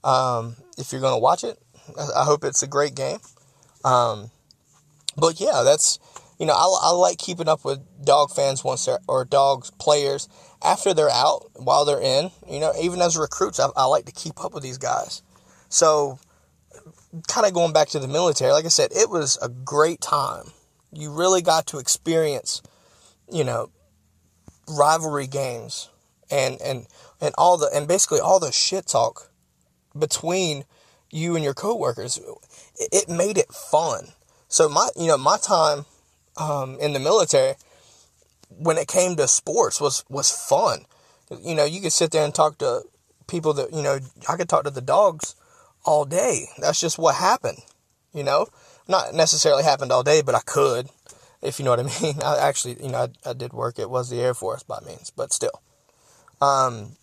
Um, 0.03 0.55
if 0.77 0.91
you're 0.91 1.01
going 1.01 1.13
to 1.13 1.19
watch 1.19 1.43
it, 1.43 1.59
I 1.97 2.23
hope 2.23 2.43
it's 2.43 2.63
a 2.63 2.67
great 2.67 2.95
game. 2.95 3.19
Um, 3.83 4.31
but 5.17 5.39
yeah, 5.39 5.63
that's 5.63 5.99
you 6.39 6.45
know 6.45 6.53
I, 6.53 6.89
I 6.89 6.91
like 6.91 7.17
keeping 7.17 7.47
up 7.47 7.65
with 7.65 7.79
dog 8.03 8.31
fans 8.31 8.63
once 8.63 8.85
they're 8.85 8.99
or 9.07 9.25
dogs 9.25 9.71
players 9.71 10.27
after 10.63 10.93
they're 10.93 11.09
out 11.09 11.49
while 11.55 11.85
they're 11.85 12.01
in. 12.01 12.31
You 12.49 12.59
know, 12.59 12.73
even 12.79 13.01
as 13.01 13.17
recruits, 13.17 13.59
I, 13.59 13.69
I 13.75 13.85
like 13.85 14.05
to 14.05 14.11
keep 14.11 14.43
up 14.43 14.53
with 14.53 14.63
these 14.63 14.77
guys. 14.77 15.21
So, 15.69 16.19
kind 17.27 17.45
of 17.45 17.53
going 17.53 17.73
back 17.73 17.89
to 17.89 17.99
the 17.99 18.07
military, 18.07 18.51
like 18.51 18.65
I 18.65 18.69
said, 18.69 18.91
it 18.91 19.09
was 19.09 19.37
a 19.41 19.49
great 19.49 20.01
time. 20.01 20.45
You 20.91 21.11
really 21.11 21.41
got 21.41 21.67
to 21.67 21.77
experience, 21.77 22.61
you 23.31 23.43
know, 23.43 23.69
rivalry 24.67 25.27
games 25.27 25.89
and 26.31 26.61
and 26.61 26.87
and 27.21 27.33
all 27.37 27.57
the 27.57 27.69
and 27.73 27.87
basically 27.87 28.19
all 28.19 28.39
the 28.39 28.51
shit 28.51 28.87
talk 28.87 29.31
between 29.97 30.65
you 31.11 31.35
and 31.35 31.43
your 31.43 31.53
coworkers. 31.53 32.19
It, 32.79 33.09
made 33.09 33.37
it 33.37 33.51
fun. 33.51 34.09
So 34.47 34.69
my 34.69 34.89
you 34.95 35.07
know 35.07 35.17
my 35.17 35.37
time 35.37 35.85
um, 36.37 36.77
in 36.79 36.93
the 36.93 36.99
military 36.99 37.55
when 38.49 38.77
it 38.77 38.87
came 38.87 39.15
to 39.15 39.27
sports 39.27 39.79
was 39.79 40.03
was 40.09 40.31
fun. 40.31 40.85
You 41.43 41.55
know, 41.55 41.65
you 41.65 41.81
could 41.81 41.93
sit 41.93 42.11
there 42.11 42.25
and 42.25 42.33
talk 42.33 42.57
to 42.59 42.83
people 43.27 43.53
that 43.53 43.73
you 43.73 43.81
know. 43.81 43.99
I 44.27 44.35
could 44.35 44.49
talk 44.49 44.63
to 44.63 44.71
the 44.71 44.81
dogs 44.81 45.35
all 45.85 46.05
day. 46.05 46.45
That's 46.59 46.79
just 46.79 46.97
what 46.97 47.15
happened, 47.15 47.59
you 48.13 48.23
know? 48.23 48.47
Not 48.87 49.13
necessarily 49.13 49.63
happened 49.63 49.91
all 49.91 50.03
day, 50.03 50.21
but 50.21 50.35
I 50.35 50.41
could, 50.41 50.89
if 51.41 51.59
you 51.59 51.65
know 51.65 51.71
what 51.71 51.79
I 51.79 51.83
mean. 52.01 52.21
I 52.23 52.37
actually, 52.39 52.77
you 52.81 52.89
know, 52.89 53.07
I, 53.25 53.29
I 53.29 53.33
did 53.33 53.53
work. 53.53 53.79
It 53.79 53.89
was 53.89 54.09
the 54.09 54.19
Air 54.19 54.33
Force 54.33 54.63
by 54.63 54.79
means, 54.85 55.11
but 55.15 55.33
still. 55.33 55.61
Um, 56.41 56.95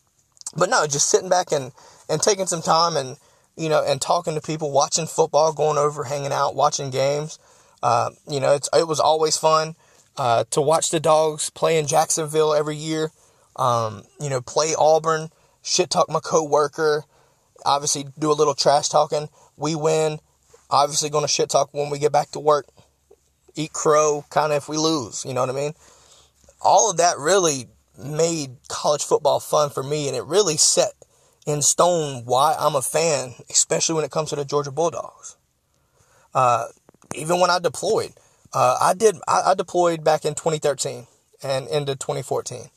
but 0.56 0.70
no, 0.70 0.86
just 0.86 1.08
sitting 1.08 1.28
back 1.28 1.52
and, 1.52 1.72
and 2.08 2.22
taking 2.22 2.46
some 2.46 2.62
time 2.62 2.96
and, 2.96 3.16
you 3.56 3.68
know, 3.68 3.82
and 3.84 4.00
talking 4.00 4.34
to 4.34 4.40
people, 4.40 4.70
watching 4.70 5.06
football, 5.06 5.52
going 5.52 5.78
over, 5.78 6.04
hanging 6.04 6.32
out, 6.32 6.54
watching 6.54 6.90
games. 6.90 7.38
Uh, 7.82 8.10
you 8.28 8.40
know, 8.40 8.54
it's, 8.54 8.68
it 8.76 8.86
was 8.86 9.00
always 9.00 9.36
fun 9.36 9.76
uh, 10.16 10.44
to 10.50 10.60
watch 10.60 10.90
the 10.90 11.00
dogs 11.00 11.50
play 11.50 11.78
in 11.78 11.86
Jacksonville 11.86 12.54
every 12.54 12.76
year. 12.76 13.10
Um, 13.56 14.02
you 14.20 14.28
know, 14.28 14.40
play 14.40 14.74
Auburn, 14.78 15.30
shit 15.62 15.90
talk 15.90 16.10
my 16.10 16.20
coworker, 16.20 17.04
obviously 17.64 18.06
do 18.18 18.30
a 18.30 18.34
little 18.34 18.54
trash 18.54 18.88
talking. 18.88 19.28
We 19.56 19.74
win. 19.74 20.20
Obviously, 20.68 21.10
going 21.10 21.24
to 21.24 21.28
shit 21.28 21.48
talk 21.48 21.72
when 21.72 21.90
we 21.90 21.98
get 21.98 22.12
back 22.12 22.30
to 22.32 22.40
work. 22.40 22.66
Eat 23.54 23.72
crow, 23.72 24.24
kind 24.30 24.52
of 24.52 24.58
if 24.58 24.68
we 24.68 24.76
lose. 24.76 25.24
You 25.24 25.32
know 25.32 25.40
what 25.40 25.50
I 25.50 25.54
mean? 25.54 25.72
All 26.60 26.90
of 26.90 26.96
that 26.96 27.18
really 27.18 27.68
made 27.96 28.56
college 28.68 29.04
football 29.04 29.40
fun 29.40 29.70
for 29.70 29.82
me, 29.82 30.08
and 30.08 30.16
it 30.16 30.24
really 30.24 30.56
set 30.56 30.92
in 31.46 31.62
stone 31.62 32.24
why 32.24 32.56
I'm 32.58 32.74
a 32.74 32.82
fan, 32.82 33.34
especially 33.48 33.94
when 33.94 34.04
it 34.04 34.10
comes 34.10 34.30
to 34.30 34.36
the 34.36 34.44
Georgia 34.44 34.72
Bulldogs. 34.72 35.36
Uh, 36.34 36.66
even 37.14 37.40
when 37.40 37.50
I 37.50 37.60
deployed, 37.60 38.12
uh, 38.52 38.76
I 38.80 38.94
did. 38.94 39.16
I, 39.26 39.42
I, 39.46 39.54
deployed 39.54 40.04
back 40.04 40.24
in 40.24 40.34
2013 40.34 41.06
and 41.42 41.68
into 41.68 41.94
2014. 41.96 42.68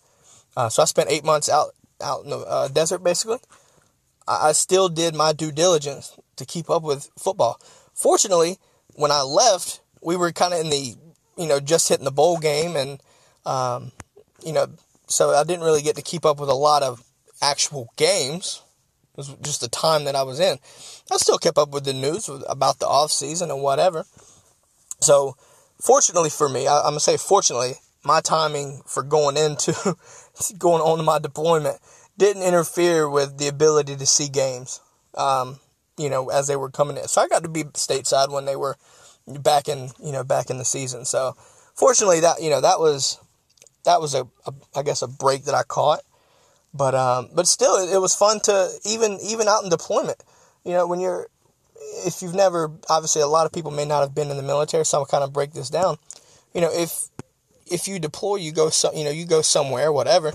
Uh, 0.56 0.70
so 0.70 0.82
I 0.82 0.86
spent 0.86 1.10
eight 1.10 1.26
months 1.26 1.50
out 1.50 1.72
out 2.02 2.24
in 2.24 2.30
the 2.30 2.38
uh, 2.38 2.68
desert, 2.70 3.04
basically. 3.04 3.40
I 4.28 4.52
still 4.52 4.90
did 4.90 5.16
my 5.16 5.34
due 5.34 5.52
diligence 5.52 6.16
to 6.36 6.46
keep 6.46 6.70
up 6.70 6.84
with 6.84 7.10
football. 7.18 7.60
Fortunately, 7.94 8.60
when 8.94 9.12
I 9.12 9.24
left, 9.24 9.82
we 10.02 10.16
were 10.16 10.32
kind 10.32 10.54
of 10.54 10.60
in 10.60 10.70
the, 10.70 10.96
you 11.36 11.48
know, 11.48 11.60
just 11.60 11.90
hitting 11.90 12.06
the 12.06 12.12
bowl 12.12 12.38
game, 12.38 12.76
and 12.76 13.02
um, 13.46 13.92
you 14.46 14.54
know, 14.54 14.68
so 15.08 15.32
I 15.32 15.44
didn't 15.44 15.66
really 15.66 15.82
get 15.82 15.96
to 15.96 16.04
keep 16.04 16.26
up 16.26 16.40
with 16.40 16.50
a 16.50 16.54
lot 16.54 16.84
of 16.84 17.04
actual 17.42 17.90
games. 17.96 18.64
It 19.14 19.18
was 19.18 19.36
just 19.42 19.62
the 19.62 19.68
time 19.68 20.06
that 20.06 20.16
I 20.16 20.24
was 20.24 20.40
in. 20.40 20.58
I 21.12 21.18
still 21.18 21.38
kept 21.38 21.58
up 21.58 21.70
with 21.70 21.86
the 21.86 21.94
news 21.94 22.30
about 22.48 22.80
the 22.80 22.88
off 22.88 23.12
season 23.12 23.52
and 23.52 23.62
whatever. 23.62 24.06
So, 25.02 25.36
fortunately 25.82 26.30
for 26.30 26.50
me, 26.50 26.68
I, 26.68 26.80
I'm 26.80 26.92
gonna 26.92 27.00
say 27.00 27.18
fortunately, 27.18 27.74
my 28.04 28.22
timing 28.22 28.82
for 28.86 29.04
going 29.04 29.38
into 29.38 29.74
going 30.58 30.82
on 30.82 30.98
to 30.98 31.04
my 31.04 31.20
deployment 31.20 31.80
didn't 32.18 32.44
interfere 32.44 33.10
with 33.10 33.38
the 33.38 33.48
ability 33.48 33.96
to 33.96 34.06
see 34.06 34.28
games, 34.28 34.82
um, 35.16 35.60
you 35.98 36.10
know, 36.10 36.30
as 36.30 36.48
they 36.48 36.56
were 36.56 36.70
coming 36.70 36.98
in. 36.98 37.08
So 37.08 37.22
I 37.22 37.28
got 37.28 37.44
to 37.44 37.50
be 37.50 37.64
stateside 37.64 38.32
when 38.32 38.46
they 38.46 38.56
were 38.56 38.78
back 39.28 39.68
in, 39.68 39.90
you 40.04 40.12
know, 40.12 40.24
back 40.24 40.50
in 40.50 40.58
the 40.58 40.66
season. 40.66 41.06
So 41.06 41.34
fortunately, 41.76 42.20
that 42.20 42.42
you 42.42 42.50
know 42.50 42.62
that 42.62 42.80
was 42.80 43.20
that 43.86 44.02
was 44.02 44.14
a, 44.14 44.28
a 44.46 44.54
I 44.76 44.84
guess 44.84 45.02
a 45.02 45.08
break 45.08 45.46
that 45.46 45.56
I 45.56 45.64
caught. 45.64 46.02
But 46.74 46.96
um, 46.96 47.30
but 47.34 47.48
still, 47.48 47.76
it, 47.76 47.94
it 47.94 48.00
was 48.00 48.16
fun 48.16 48.40
to 48.42 48.70
even 48.86 49.18
even 49.24 49.48
out 49.48 49.64
in 49.64 49.70
deployment. 49.70 50.24
You 50.64 50.74
know, 50.74 50.88
when 50.88 51.00
you're 51.00 51.28
if 52.06 52.22
you've 52.22 52.36
never 52.36 52.72
obviously 52.90 53.22
a 53.22 53.28
lot 53.28 53.46
of 53.46 53.52
people 53.52 53.72
may 53.72 53.86
not 53.86 54.02
have 54.02 54.14
been 54.14 54.30
in 54.30 54.38
the 54.38 54.44
military, 54.44 54.86
so 54.86 55.00
I'll 55.00 55.06
kind 55.06 55.24
of 55.24 55.34
break 55.34 55.54
this 55.54 55.70
down. 55.70 55.98
You 56.54 56.62
know, 56.62 56.70
if 56.72 57.10
if 57.66 57.88
you 57.88 58.00
deploy, 58.00 58.36
you 58.38 58.52
go 58.52 58.70
so 58.70 58.94
you 58.94 59.04
know 59.04 59.12
you 59.12 59.26
go 59.26 59.42
somewhere, 59.42 59.92
whatever 59.92 60.34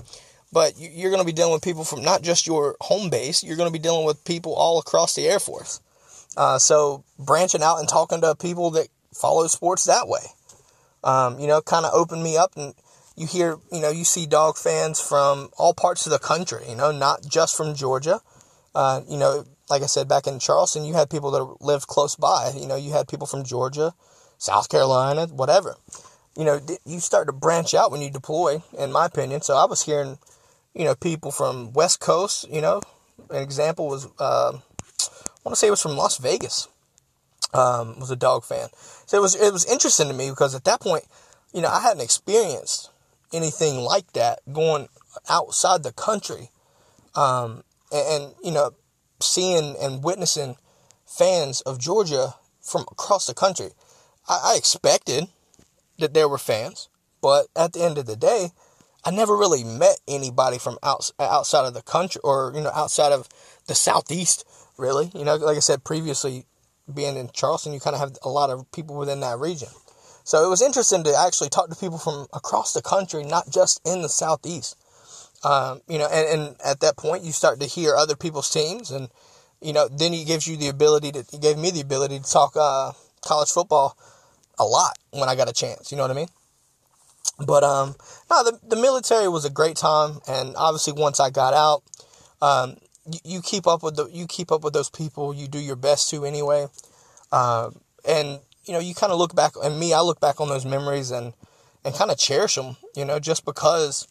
but 0.55 0.75
you're 0.77 1.11
going 1.11 1.21
to 1.21 1.25
be 1.25 1.33
dealing 1.33 1.51
with 1.51 1.61
people 1.61 1.83
from 1.83 2.01
not 2.01 2.21
just 2.21 2.47
your 2.47 2.77
home 2.79 3.09
base, 3.09 3.43
you're 3.43 3.57
going 3.57 3.67
to 3.67 3.73
be 3.73 3.79
dealing 3.79 4.05
with 4.05 4.23
people 4.23 4.53
all 4.53 4.79
across 4.79 5.13
the 5.13 5.27
Air 5.27 5.37
Force. 5.37 5.81
Uh, 6.37 6.57
so 6.57 7.03
branching 7.19 7.61
out 7.61 7.79
and 7.79 7.89
talking 7.89 8.21
to 8.21 8.35
people 8.35 8.71
that 8.71 8.87
follow 9.13 9.47
sports 9.47 9.83
that 9.83 10.07
way, 10.07 10.21
um, 11.03 11.39
you 11.39 11.47
know, 11.47 11.61
kind 11.61 11.85
of 11.85 11.93
opened 11.93 12.23
me 12.23 12.37
up 12.37 12.53
and 12.55 12.73
you 13.15 13.27
hear, 13.27 13.57
you 13.71 13.81
know, 13.81 13.89
you 13.89 14.03
see 14.03 14.25
dog 14.25 14.57
fans 14.57 14.99
from 14.99 15.49
all 15.57 15.73
parts 15.73 16.05
of 16.05 16.11
the 16.11 16.19
country, 16.19 16.63
you 16.67 16.75
know, 16.75 16.91
not 16.91 17.25
just 17.25 17.55
from 17.55 17.73
Georgia. 17.73 18.19
Uh, 18.73 19.01
you 19.07 19.17
know, 19.17 19.45
like 19.69 19.81
I 19.81 19.85
said, 19.85 20.07
back 20.07 20.27
in 20.27 20.39
Charleston, 20.39 20.83
you 20.83 20.93
had 20.93 21.09
people 21.09 21.31
that 21.31 21.65
lived 21.65 21.87
close 21.87 22.15
by. 22.15 22.51
You 22.55 22.67
know, 22.67 22.75
you 22.75 22.91
had 22.91 23.07
people 23.07 23.25
from 23.25 23.43
Georgia, 23.43 23.93
South 24.37 24.69
Carolina, 24.69 25.27
whatever. 25.27 25.77
You 26.37 26.43
know, 26.43 26.59
you 26.85 26.99
start 26.99 27.27
to 27.27 27.33
branch 27.33 27.73
out 27.73 27.91
when 27.91 28.01
you 28.01 28.09
deploy, 28.09 28.61
in 28.77 28.91
my 28.91 29.05
opinion. 29.05 29.41
So 29.41 29.55
I 29.55 29.65
was 29.65 29.83
hearing, 29.83 30.17
you 30.73 30.83
know, 30.83 30.93
people 30.93 31.31
from 31.31 31.71
West 31.71 32.01
Coast, 32.01 32.49
you 32.51 32.59
know, 32.59 32.81
an 33.29 33.41
example 33.41 33.87
was, 33.87 34.07
uh, 34.19 34.51
I 34.51 35.41
want 35.45 35.53
to 35.53 35.55
say 35.55 35.67
it 35.67 35.71
was 35.71 35.81
from 35.81 35.95
Las 35.95 36.17
Vegas, 36.17 36.67
um, 37.53 37.97
was 37.97 38.11
a 38.11 38.17
dog 38.17 38.43
fan. 38.43 38.67
So 39.05 39.17
it 39.17 39.21
was, 39.21 39.35
it 39.35 39.53
was 39.53 39.65
interesting 39.71 40.09
to 40.09 40.13
me 40.13 40.29
because 40.29 40.53
at 40.53 40.65
that 40.65 40.81
point, 40.81 41.05
you 41.53 41.61
know, 41.61 41.69
I 41.69 41.79
hadn't 41.79 42.03
experienced 42.03 42.89
anything 43.35 43.77
like 43.77 44.13
that 44.13 44.39
going 44.51 44.87
outside 45.29 45.83
the 45.83 45.91
country. 45.91 46.49
Um, 47.15 47.63
and, 47.91 48.23
and, 48.23 48.33
you 48.43 48.51
know, 48.51 48.71
seeing 49.21 49.75
and 49.81 50.03
witnessing 50.03 50.57
fans 51.05 51.61
of 51.61 51.79
Georgia 51.79 52.35
from 52.61 52.81
across 52.91 53.27
the 53.27 53.33
country. 53.33 53.69
I, 54.27 54.53
I 54.53 54.57
expected 54.57 55.25
that 55.99 56.13
there 56.13 56.27
were 56.27 56.37
fans, 56.37 56.89
but 57.21 57.47
at 57.55 57.73
the 57.73 57.83
end 57.83 57.97
of 57.97 58.05
the 58.05 58.15
day, 58.15 58.49
I 59.05 59.11
never 59.11 59.37
really 59.37 59.63
met 59.63 59.99
anybody 60.07 60.57
from 60.57 60.79
out, 60.81 61.11
outside 61.19 61.65
of 61.67 61.75
the 61.75 61.83
country 61.83 62.19
or, 62.23 62.51
you 62.55 62.61
know, 62.61 62.71
outside 62.73 63.11
of 63.11 63.29
the 63.67 63.75
Southeast, 63.75 64.43
really. 64.77 65.11
You 65.13 65.23
know, 65.23 65.35
like 65.35 65.57
I 65.57 65.61
said 65.61 65.83
previously, 65.83 66.45
being 66.91 67.15
in 67.15 67.29
Charleston, 67.31 67.73
you 67.73 67.79
kind 67.79 67.95
of 67.95 67.99
have 67.99 68.17
a 68.23 68.29
lot 68.29 68.49
of 68.49 68.69
people 68.71 68.95
within 68.95 69.19
that 69.19 69.39
region. 69.39 69.69
So 70.25 70.43
it 70.43 70.49
was 70.49 70.63
interesting 70.63 71.03
to 71.03 71.15
actually 71.15 71.49
talk 71.49 71.69
to 71.69 71.75
people 71.75 71.99
from 71.99 72.25
across 72.33 72.73
the 72.73 72.81
country, 72.81 73.23
not 73.23 73.49
just 73.49 73.79
in 73.85 74.01
the 74.01 74.09
Southeast. 74.09 74.75
Um, 75.43 75.81
you 75.87 75.99
know, 75.99 76.07
and, 76.07 76.27
and 76.27 76.55
at 76.65 76.79
that 76.79 76.97
point, 76.97 77.23
you 77.23 77.31
start 77.31 77.59
to 77.59 77.67
hear 77.67 77.95
other 77.95 78.15
people's 78.15 78.49
teams, 78.49 78.89
and 78.89 79.09
you 79.61 79.71
know, 79.71 79.87
then 79.87 80.13
he 80.13 80.25
gives 80.25 80.47
you 80.47 80.57
the 80.57 80.67
ability 80.67 81.11
to. 81.11 81.23
He 81.31 81.37
gave 81.37 81.59
me 81.59 81.69
the 81.69 81.81
ability 81.81 82.19
to 82.19 82.29
talk 82.29 82.53
uh, 82.59 82.93
college 83.21 83.49
football 83.49 83.95
a 84.57 84.65
lot 84.65 84.97
when 85.11 85.29
I 85.29 85.35
got 85.35 85.47
a 85.47 85.53
chance. 85.53 85.91
You 85.91 85.97
know 85.97 86.03
what 86.03 86.11
I 86.11 86.15
mean? 86.15 86.29
But 87.45 87.63
um, 87.63 87.95
no, 88.31 88.43
the 88.43 88.59
the 88.67 88.75
military 88.75 89.27
was 89.27 89.45
a 89.45 89.51
great 89.51 89.77
time, 89.77 90.21
and 90.27 90.55
obviously 90.57 90.93
once 90.93 91.19
I 91.19 91.29
got 91.29 91.53
out, 91.53 91.83
um, 92.41 92.77
you, 93.05 93.19
you 93.23 93.41
keep 93.43 93.67
up 93.67 93.83
with 93.83 93.95
the 93.95 94.07
you 94.07 94.25
keep 94.25 94.51
up 94.51 94.63
with 94.63 94.73
those 94.73 94.89
people. 94.89 95.35
You 95.35 95.47
do 95.47 95.59
your 95.59 95.75
best 95.75 96.09
to 96.09 96.25
anyway, 96.25 96.65
uh, 97.31 97.69
and 98.07 98.39
you 98.65 98.73
know, 98.73 98.79
you 98.79 98.95
kind 98.95 99.11
of 99.11 99.19
look 99.19 99.35
back, 99.35 99.53
and 99.63 99.79
me, 99.79 99.93
I 99.93 100.01
look 100.01 100.19
back 100.19 100.41
on 100.41 100.49
those 100.49 100.65
memories 100.65 101.11
and, 101.11 101.33
and 101.83 101.93
kind 101.93 102.11
of 102.11 102.17
cherish 102.17 102.55
them, 102.55 102.77
you 102.95 103.05
know, 103.05 103.19
just 103.19 103.45
because, 103.45 104.07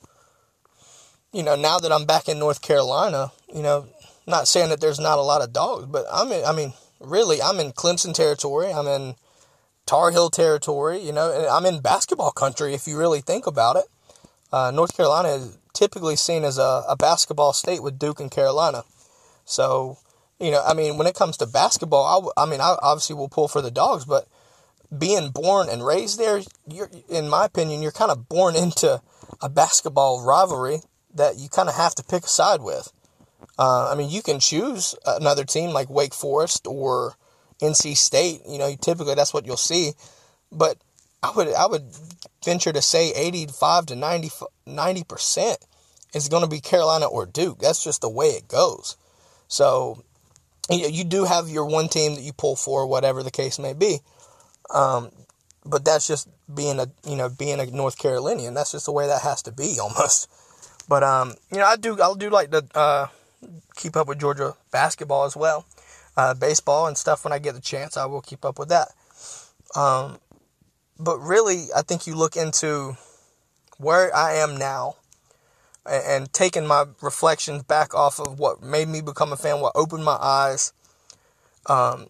you 1.32 1.42
know, 1.42 1.56
now 1.56 1.78
that 1.78 1.92
I'm 1.92 2.04
back 2.06 2.28
in 2.28 2.38
North 2.38 2.62
Carolina, 2.62 3.32
you 3.52 3.62
know, 3.62 3.86
not 4.26 4.48
saying 4.48 4.70
that 4.70 4.80
there's 4.80 5.00
not 5.00 5.18
a 5.18 5.22
lot 5.22 5.42
of 5.42 5.52
dogs, 5.52 5.86
but 5.86 6.06
I'm 6.12 6.30
in, 6.32 6.44
I 6.44 6.52
mean, 6.52 6.72
really, 7.00 7.42
I'm 7.42 7.60
in 7.60 7.72
Clemson 7.72 8.14
territory. 8.14 8.72
I'm 8.72 8.86
in 8.86 9.16
Tar 9.86 10.10
Heel 10.10 10.30
territory, 10.30 10.98
you 11.00 11.12
know, 11.12 11.32
and 11.32 11.46
I'm 11.46 11.66
in 11.66 11.80
basketball 11.80 12.30
country 12.30 12.74
if 12.74 12.86
you 12.86 12.98
really 12.98 13.20
think 13.20 13.46
about 13.46 13.76
it. 13.76 13.84
Uh, 14.52 14.70
North 14.70 14.96
Carolina 14.96 15.28
is 15.30 15.58
typically 15.72 16.16
seen 16.16 16.44
as 16.44 16.58
a, 16.58 16.84
a 16.88 16.96
basketball 16.96 17.52
state 17.52 17.82
with 17.82 17.98
Duke 17.98 18.20
and 18.20 18.30
Carolina. 18.30 18.84
So, 19.44 19.98
you 20.38 20.50
know, 20.50 20.62
I 20.64 20.74
mean, 20.74 20.96
when 20.96 21.06
it 21.06 21.14
comes 21.14 21.36
to 21.38 21.46
basketball, 21.46 22.32
I, 22.36 22.44
I 22.44 22.46
mean, 22.46 22.60
I 22.60 22.76
obviously 22.80 23.16
will 23.16 23.28
pull 23.28 23.48
for 23.48 23.60
the 23.60 23.70
dogs, 23.70 24.04
but 24.04 24.26
being 24.98 25.30
born 25.30 25.68
and 25.68 25.84
raised 25.84 26.18
there, 26.18 26.40
you're, 26.68 26.90
in 27.08 27.28
my 27.28 27.44
opinion, 27.44 27.82
you're 27.82 27.92
kind 27.92 28.10
of 28.10 28.28
born 28.28 28.56
into 28.56 29.00
a 29.40 29.48
basketball 29.48 30.24
rivalry 30.24 30.78
that 31.14 31.38
you 31.38 31.48
kind 31.48 31.68
of 31.68 31.74
have 31.74 31.94
to 31.96 32.04
pick 32.04 32.24
a 32.24 32.28
side 32.28 32.60
with. 32.60 32.92
Uh, 33.58 33.90
I 33.90 33.94
mean, 33.94 34.10
you 34.10 34.22
can 34.22 34.40
choose 34.40 34.94
another 35.06 35.44
team 35.44 35.70
like 35.70 35.88
Wake 35.88 36.14
Forest 36.14 36.66
or 36.66 37.14
NC 37.60 37.96
State. 37.96 38.40
You 38.48 38.58
know, 38.58 38.74
typically 38.80 39.14
that's 39.14 39.32
what 39.32 39.46
you'll 39.46 39.56
see. 39.56 39.92
But 40.50 40.78
I 41.22 41.30
would 41.34 41.48
I 41.54 41.66
would 41.66 41.84
venture 42.44 42.72
to 42.72 42.82
say 42.82 43.12
85 43.12 43.86
to 43.86 43.96
90 44.66 45.04
percent 45.04 45.58
is 46.14 46.28
going 46.28 46.42
to 46.42 46.48
be 46.48 46.60
Carolina 46.60 47.06
or 47.06 47.26
Duke. 47.26 47.60
That's 47.60 47.82
just 47.82 48.00
the 48.00 48.08
way 48.08 48.28
it 48.28 48.48
goes. 48.48 48.96
So 49.48 50.02
you, 50.70 50.88
you 50.88 51.04
do 51.04 51.24
have 51.24 51.48
your 51.48 51.66
one 51.66 51.88
team 51.88 52.14
that 52.14 52.22
you 52.22 52.32
pull 52.32 52.56
for, 52.56 52.86
whatever 52.86 53.22
the 53.22 53.30
case 53.30 53.58
may 53.58 53.72
be. 53.72 53.98
Um, 54.70 55.10
but 55.64 55.84
that's 55.84 56.06
just 56.06 56.28
being 56.52 56.78
a 56.78 56.90
you 57.06 57.16
know 57.16 57.28
being 57.28 57.60
a 57.60 57.66
North 57.66 57.98
Carolinian. 57.98 58.54
That's 58.54 58.72
just 58.72 58.86
the 58.86 58.92
way 58.92 59.06
that 59.06 59.22
has 59.22 59.42
to 59.42 59.52
be 59.52 59.78
almost. 59.82 60.30
But 60.88 61.02
um, 61.02 61.34
you 61.50 61.58
know, 61.58 61.66
I 61.66 61.76
do 61.76 62.00
I 62.00 62.12
do 62.16 62.30
like 62.30 62.50
to 62.50 62.64
uh, 62.74 63.06
keep 63.76 63.96
up 63.96 64.08
with 64.08 64.20
Georgia 64.20 64.54
basketball 64.70 65.24
as 65.24 65.36
well, 65.36 65.66
uh, 66.16 66.34
baseball 66.34 66.86
and 66.86 66.96
stuff. 66.96 67.24
When 67.24 67.32
I 67.32 67.38
get 67.38 67.54
the 67.54 67.60
chance, 67.60 67.96
I 67.96 68.06
will 68.06 68.20
keep 68.20 68.44
up 68.44 68.58
with 68.58 68.68
that. 68.68 68.88
Um, 69.74 70.18
but 70.98 71.18
really, 71.18 71.68
I 71.74 71.82
think 71.82 72.06
you 72.06 72.14
look 72.14 72.36
into 72.36 72.96
where 73.78 74.14
I 74.14 74.34
am 74.34 74.56
now, 74.56 74.96
and, 75.86 76.04
and 76.06 76.32
taking 76.32 76.66
my 76.66 76.84
reflections 77.00 77.62
back 77.62 77.94
off 77.94 78.20
of 78.20 78.38
what 78.38 78.62
made 78.62 78.88
me 78.88 79.00
become 79.00 79.32
a 79.32 79.36
fan, 79.36 79.60
what 79.60 79.72
opened 79.74 80.04
my 80.04 80.16
eyes, 80.20 80.72
um, 81.66 82.06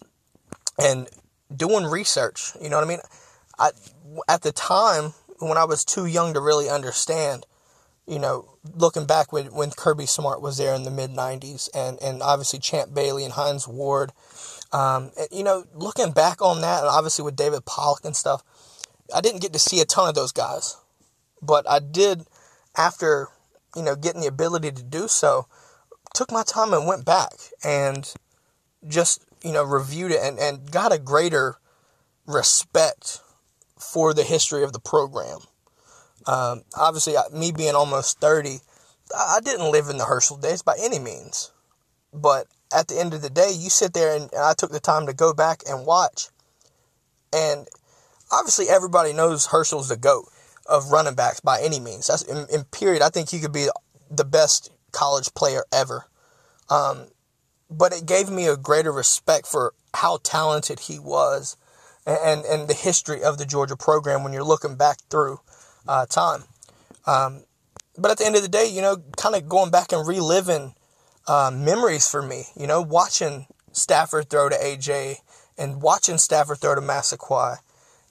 and 0.77 1.07
doing 1.53 1.85
research. 1.85 2.51
You 2.61 2.69
know 2.69 2.77
what 2.77 2.85
I 2.85 2.87
mean? 2.87 2.99
I, 3.57 3.71
at 4.27 4.41
the 4.41 4.51
time, 4.51 5.13
when 5.39 5.57
I 5.57 5.65
was 5.65 5.83
too 5.83 6.05
young 6.05 6.33
to 6.33 6.39
really 6.39 6.69
understand, 6.69 7.45
you 8.07 8.19
know, 8.19 8.57
looking 8.75 9.05
back 9.05 9.33
when, 9.33 9.47
when 9.47 9.71
Kirby 9.71 10.05
Smart 10.05 10.41
was 10.41 10.57
there 10.57 10.73
in 10.73 10.83
the 10.83 10.91
mid 10.91 11.11
90s 11.11 11.69
and, 11.73 12.01
and 12.01 12.21
obviously 12.21 12.59
Champ 12.59 12.93
Bailey 12.93 13.23
and 13.23 13.33
Hines 13.33 13.67
Ward, 13.67 14.11
um, 14.71 15.11
and, 15.17 15.27
you 15.31 15.43
know, 15.43 15.65
looking 15.73 16.11
back 16.11 16.41
on 16.41 16.61
that, 16.61 16.79
and 16.79 16.89
obviously 16.89 17.23
with 17.23 17.35
David 17.35 17.65
Pollack 17.65 18.03
and 18.05 18.15
stuff, 18.15 18.43
I 19.13 19.21
didn't 19.21 19.41
get 19.41 19.53
to 19.53 19.59
see 19.59 19.79
a 19.79 19.85
ton 19.85 20.09
of 20.09 20.15
those 20.15 20.31
guys. 20.31 20.77
But 21.41 21.69
I 21.69 21.79
did, 21.79 22.25
after, 22.75 23.29
you 23.75 23.83
know, 23.83 23.95
getting 23.95 24.21
the 24.21 24.27
ability 24.27 24.71
to 24.71 24.83
do 24.83 25.07
so, 25.07 25.47
took 26.13 26.31
my 26.31 26.43
time 26.43 26.73
and 26.73 26.87
went 26.87 27.05
back 27.05 27.33
and 27.63 28.11
just 28.87 29.21
you 29.45 29.51
know, 29.51 29.63
reviewed 29.63 30.11
it 30.11 30.19
and, 30.21 30.39
and 30.39 30.71
got 30.71 30.91
a 30.91 30.97
greater 30.97 31.57
respect 32.25 33.21
for 33.77 34.11
the 34.11 34.23
history 34.23 34.63
of 34.63 34.73
the 34.73 34.79
program. 34.79 35.37
Um, 36.25 36.63
obviously, 36.75 37.13
me 37.31 37.51
being 37.51 37.75
almost 37.75 38.19
30, 38.19 38.57
I 39.15 39.39
didn't 39.43 39.71
live 39.71 39.87
in 39.87 39.97
the 39.97 40.05
Herschel 40.05 40.37
days 40.37 40.63
by 40.63 40.75
any 40.81 40.97
means. 40.97 41.51
But 42.11 42.47
at 42.75 42.87
the 42.87 42.99
end 42.99 43.13
of 43.13 43.21
the 43.21 43.29
day, 43.29 43.51
you 43.55 43.69
sit 43.69 43.93
there 43.93 44.15
and, 44.15 44.23
and 44.33 44.41
I 44.41 44.53
took 44.53 44.71
the 44.71 44.79
time 44.79 45.05
to 45.05 45.13
go 45.13 45.31
back 45.31 45.61
and 45.69 45.85
watch. 45.85 46.29
And 47.31 47.67
obviously, 48.31 48.67
everybody 48.67 49.13
knows 49.13 49.47
Herschel's 49.47 49.89
the 49.89 49.97
GOAT 49.97 50.25
of 50.65 50.89
running 50.89 51.13
backs 51.13 51.39
by 51.39 51.61
any 51.61 51.79
means. 51.79 52.07
That's 52.07 52.23
in, 52.23 52.47
in 52.51 52.63
period. 52.63 53.03
I 53.03 53.09
think 53.09 53.29
he 53.29 53.39
could 53.39 53.53
be 53.53 53.67
the 54.09 54.25
best 54.25 54.71
college 54.91 55.31
player 55.35 55.63
ever. 55.71 56.05
Um, 56.67 57.09
but 57.69 57.93
it 57.93 58.05
gave 58.05 58.29
me 58.29 58.47
a 58.47 58.57
greater 58.57 58.91
respect 58.91 59.47
for 59.47 59.73
how 59.93 60.19
talented 60.23 60.81
he 60.81 60.99
was 60.99 61.57
and, 62.05 62.45
and 62.45 62.67
the 62.67 62.73
history 62.73 63.23
of 63.23 63.37
the 63.37 63.45
Georgia 63.45 63.75
program 63.75 64.23
when 64.23 64.33
you're 64.33 64.43
looking 64.43 64.75
back 64.75 64.99
through 65.09 65.39
uh, 65.87 66.05
time. 66.05 66.43
Um, 67.07 67.43
but 67.97 68.11
at 68.11 68.17
the 68.17 68.25
end 68.25 68.35
of 68.35 68.41
the 68.41 68.49
day, 68.49 68.67
you 68.67 68.81
know, 68.81 68.97
kind 69.17 69.35
of 69.35 69.47
going 69.47 69.71
back 69.71 69.91
and 69.91 70.07
reliving 70.07 70.75
uh, 71.27 71.51
memories 71.53 72.07
for 72.07 72.21
me, 72.21 72.45
you 72.55 72.67
know, 72.67 72.81
watching 72.81 73.47
Stafford 73.71 74.29
throw 74.29 74.49
to 74.49 74.55
AJ 74.55 75.17
and 75.57 75.81
watching 75.81 76.17
Stafford 76.17 76.59
throw 76.59 76.75
to 76.75 76.81
Massaquoi 76.81 77.57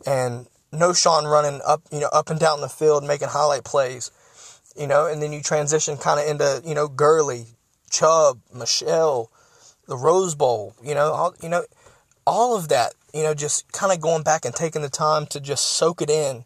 and 0.07 0.47
Knowshon 0.73 1.31
running 1.31 1.61
up, 1.65 1.83
you 1.93 2.01
know, 2.01 2.09
up 2.13 2.31
and 2.31 2.41
down 2.41 2.61
the 2.61 2.69
field, 2.69 3.05
making 3.05 3.29
highlight 3.29 3.65
plays, 3.65 4.11
you 4.77 4.87
know, 4.87 5.07
and 5.07 5.23
then 5.23 5.33
you 5.33 5.43
transition 5.43 5.97
kind 5.97 6.19
of 6.19 6.27
into, 6.27 6.63
you 6.69 6.75
know, 6.75 6.89
Gurley, 6.89 7.47
Chubb, 7.91 8.41
Michel, 8.53 9.31
the 9.87 9.97
Rose 9.97 10.35
Bowl, 10.35 10.75
you 10.83 10.95
know, 10.95 11.13
all, 11.13 11.35
you 11.43 11.49
know, 11.49 11.65
all 12.27 12.57
of 12.57 12.69
that, 12.69 12.95
you 13.13 13.23
know, 13.23 13.35
just 13.35 13.71
kind 13.73 13.93
of 13.93 14.01
going 14.01 14.23
back 14.23 14.45
and 14.45 14.55
taking 14.55 14.83
the 14.83 14.89
time 14.89 15.27
to 15.27 15.41
just 15.41 15.65
soak 15.65 16.01
it 16.01 16.11
in. 16.11 16.45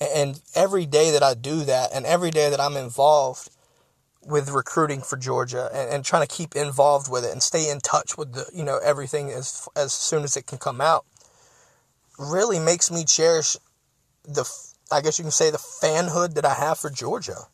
And 0.00 0.40
every 0.54 0.86
day 0.86 1.10
that 1.10 1.22
I 1.22 1.34
do 1.34 1.64
that, 1.64 1.90
and 1.92 2.06
every 2.06 2.30
day 2.30 2.50
that 2.50 2.60
I'm 2.60 2.76
involved 2.76 3.50
with 4.22 4.50
recruiting 4.50 5.00
for 5.00 5.16
Georgia, 5.16 5.68
and, 5.72 5.90
and 5.90 6.04
trying 6.04 6.26
to 6.26 6.34
keep 6.34 6.54
involved 6.54 7.10
with 7.10 7.24
it 7.24 7.32
and 7.32 7.42
stay 7.42 7.68
in 7.68 7.80
touch 7.80 8.16
with 8.16 8.32
the, 8.32 8.46
you 8.54 8.64
know, 8.64 8.78
everything 8.84 9.30
as 9.30 9.68
as 9.74 9.92
soon 9.92 10.22
as 10.22 10.36
it 10.36 10.46
can 10.46 10.58
come 10.58 10.80
out, 10.80 11.04
really 12.18 12.58
makes 12.58 12.90
me 12.90 13.04
cherish 13.04 13.56
the, 14.24 14.48
I 14.92 15.00
guess 15.00 15.18
you 15.18 15.24
can 15.24 15.32
say, 15.32 15.50
the 15.50 15.58
fanhood 15.58 16.34
that 16.34 16.44
I 16.44 16.54
have 16.54 16.78
for 16.78 16.90
Georgia. 16.90 17.46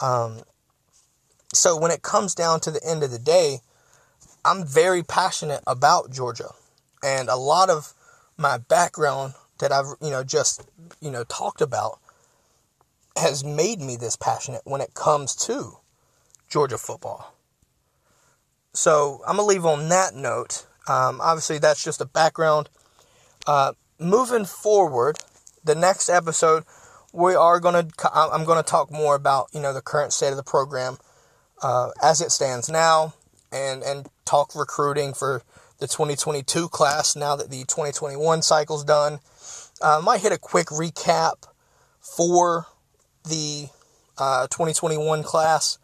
Um, 0.00 0.42
so 1.52 1.78
when 1.78 1.90
it 1.90 2.02
comes 2.02 2.34
down 2.34 2.60
to 2.60 2.70
the 2.70 2.84
end 2.84 3.02
of 3.02 3.10
the 3.10 3.18
day, 3.18 3.60
I'm 4.48 4.64
very 4.64 5.02
passionate 5.02 5.62
about 5.66 6.10
Georgia. 6.10 6.50
And 7.02 7.28
a 7.28 7.36
lot 7.36 7.68
of 7.68 7.92
my 8.38 8.56
background 8.56 9.34
that 9.58 9.72
I've, 9.72 9.94
you 10.00 10.10
know, 10.10 10.24
just, 10.24 10.66
you 11.00 11.10
know, 11.10 11.24
talked 11.24 11.60
about 11.60 11.98
has 13.16 13.44
made 13.44 13.80
me 13.80 13.96
this 13.96 14.16
passionate 14.16 14.62
when 14.64 14.80
it 14.80 14.94
comes 14.94 15.34
to 15.34 15.78
Georgia 16.48 16.78
football. 16.78 17.34
So 18.72 19.20
I'm 19.26 19.36
gonna 19.36 19.48
leave 19.48 19.66
on 19.66 19.88
that 19.90 20.14
note. 20.14 20.66
Um, 20.88 21.20
obviously, 21.20 21.58
that's 21.58 21.84
just 21.84 22.00
a 22.00 22.06
background. 22.06 22.70
Uh, 23.46 23.72
moving 23.98 24.44
forward, 24.44 25.18
the 25.64 25.74
next 25.74 26.08
episode 26.08 26.64
we 27.12 27.34
are 27.34 27.58
gonna 27.60 27.88
I'm 28.14 28.44
gonna 28.44 28.62
talk 28.62 28.90
more 28.90 29.14
about 29.14 29.48
you 29.52 29.60
know 29.60 29.74
the 29.74 29.80
current 29.82 30.12
state 30.12 30.30
of 30.30 30.36
the 30.36 30.42
program 30.42 30.98
uh, 31.62 31.90
as 32.02 32.20
it 32.20 32.30
stands 32.30 32.68
now, 32.68 33.14
and 33.52 33.82
and 33.82 34.08
talk 34.24 34.54
recruiting 34.54 35.14
for 35.14 35.42
the 35.78 35.86
2022 35.86 36.68
class 36.68 37.14
now 37.14 37.36
that 37.36 37.50
the 37.50 37.64
2021 37.64 38.42
cycle's 38.42 38.84
done. 38.84 39.20
Uh, 39.80 39.98
I 39.98 40.00
might 40.00 40.20
hit 40.20 40.32
a 40.32 40.38
quick 40.38 40.66
recap 40.66 41.46
for 42.00 42.66
the 43.24 43.68
uh, 44.18 44.48
2021 44.48 45.22
class. 45.22 45.78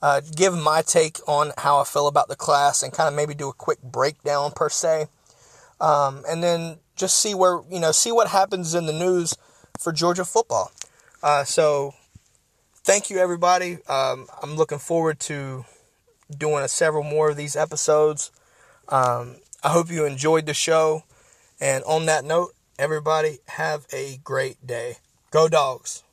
Uh, 0.00 0.20
give 0.36 0.56
my 0.56 0.82
take 0.82 1.18
on 1.26 1.52
how 1.58 1.80
I 1.80 1.84
feel 1.84 2.06
about 2.06 2.28
the 2.28 2.36
class 2.36 2.82
and 2.82 2.92
kind 2.92 3.08
of 3.08 3.14
maybe 3.14 3.34
do 3.34 3.48
a 3.48 3.52
quick 3.52 3.82
breakdown 3.82 4.52
per 4.54 4.68
se. 4.68 5.06
Um, 5.80 6.24
and 6.28 6.42
then 6.42 6.78
just 6.94 7.18
see 7.18 7.34
where, 7.34 7.62
you 7.70 7.80
know, 7.80 7.92
see 7.92 8.12
what 8.12 8.28
happens 8.28 8.74
in 8.74 8.86
the 8.86 8.92
news 8.92 9.34
for 9.78 9.92
Georgia 9.92 10.24
football. 10.24 10.70
Uh, 11.22 11.44
so 11.44 11.94
thank 12.84 13.10
you, 13.10 13.18
everybody. 13.18 13.78
Um, 13.88 14.26
I'm 14.42 14.56
looking 14.56 14.78
forward 14.78 15.18
to 15.20 15.64
doing 16.36 16.66
several 16.68 17.04
more 17.04 17.30
of 17.30 17.36
these 17.36 17.56
episodes. 17.56 18.30
Um, 18.88 19.36
I 19.62 19.70
hope 19.70 19.90
you 19.90 20.04
enjoyed 20.04 20.46
the 20.46 20.54
show. 20.54 21.04
And 21.60 21.82
on 21.84 22.06
that 22.06 22.24
note, 22.24 22.54
everybody 22.78 23.38
have 23.46 23.86
a 23.92 24.18
great 24.22 24.66
day. 24.66 24.98
Go 25.30 25.48
dogs. 25.48 26.04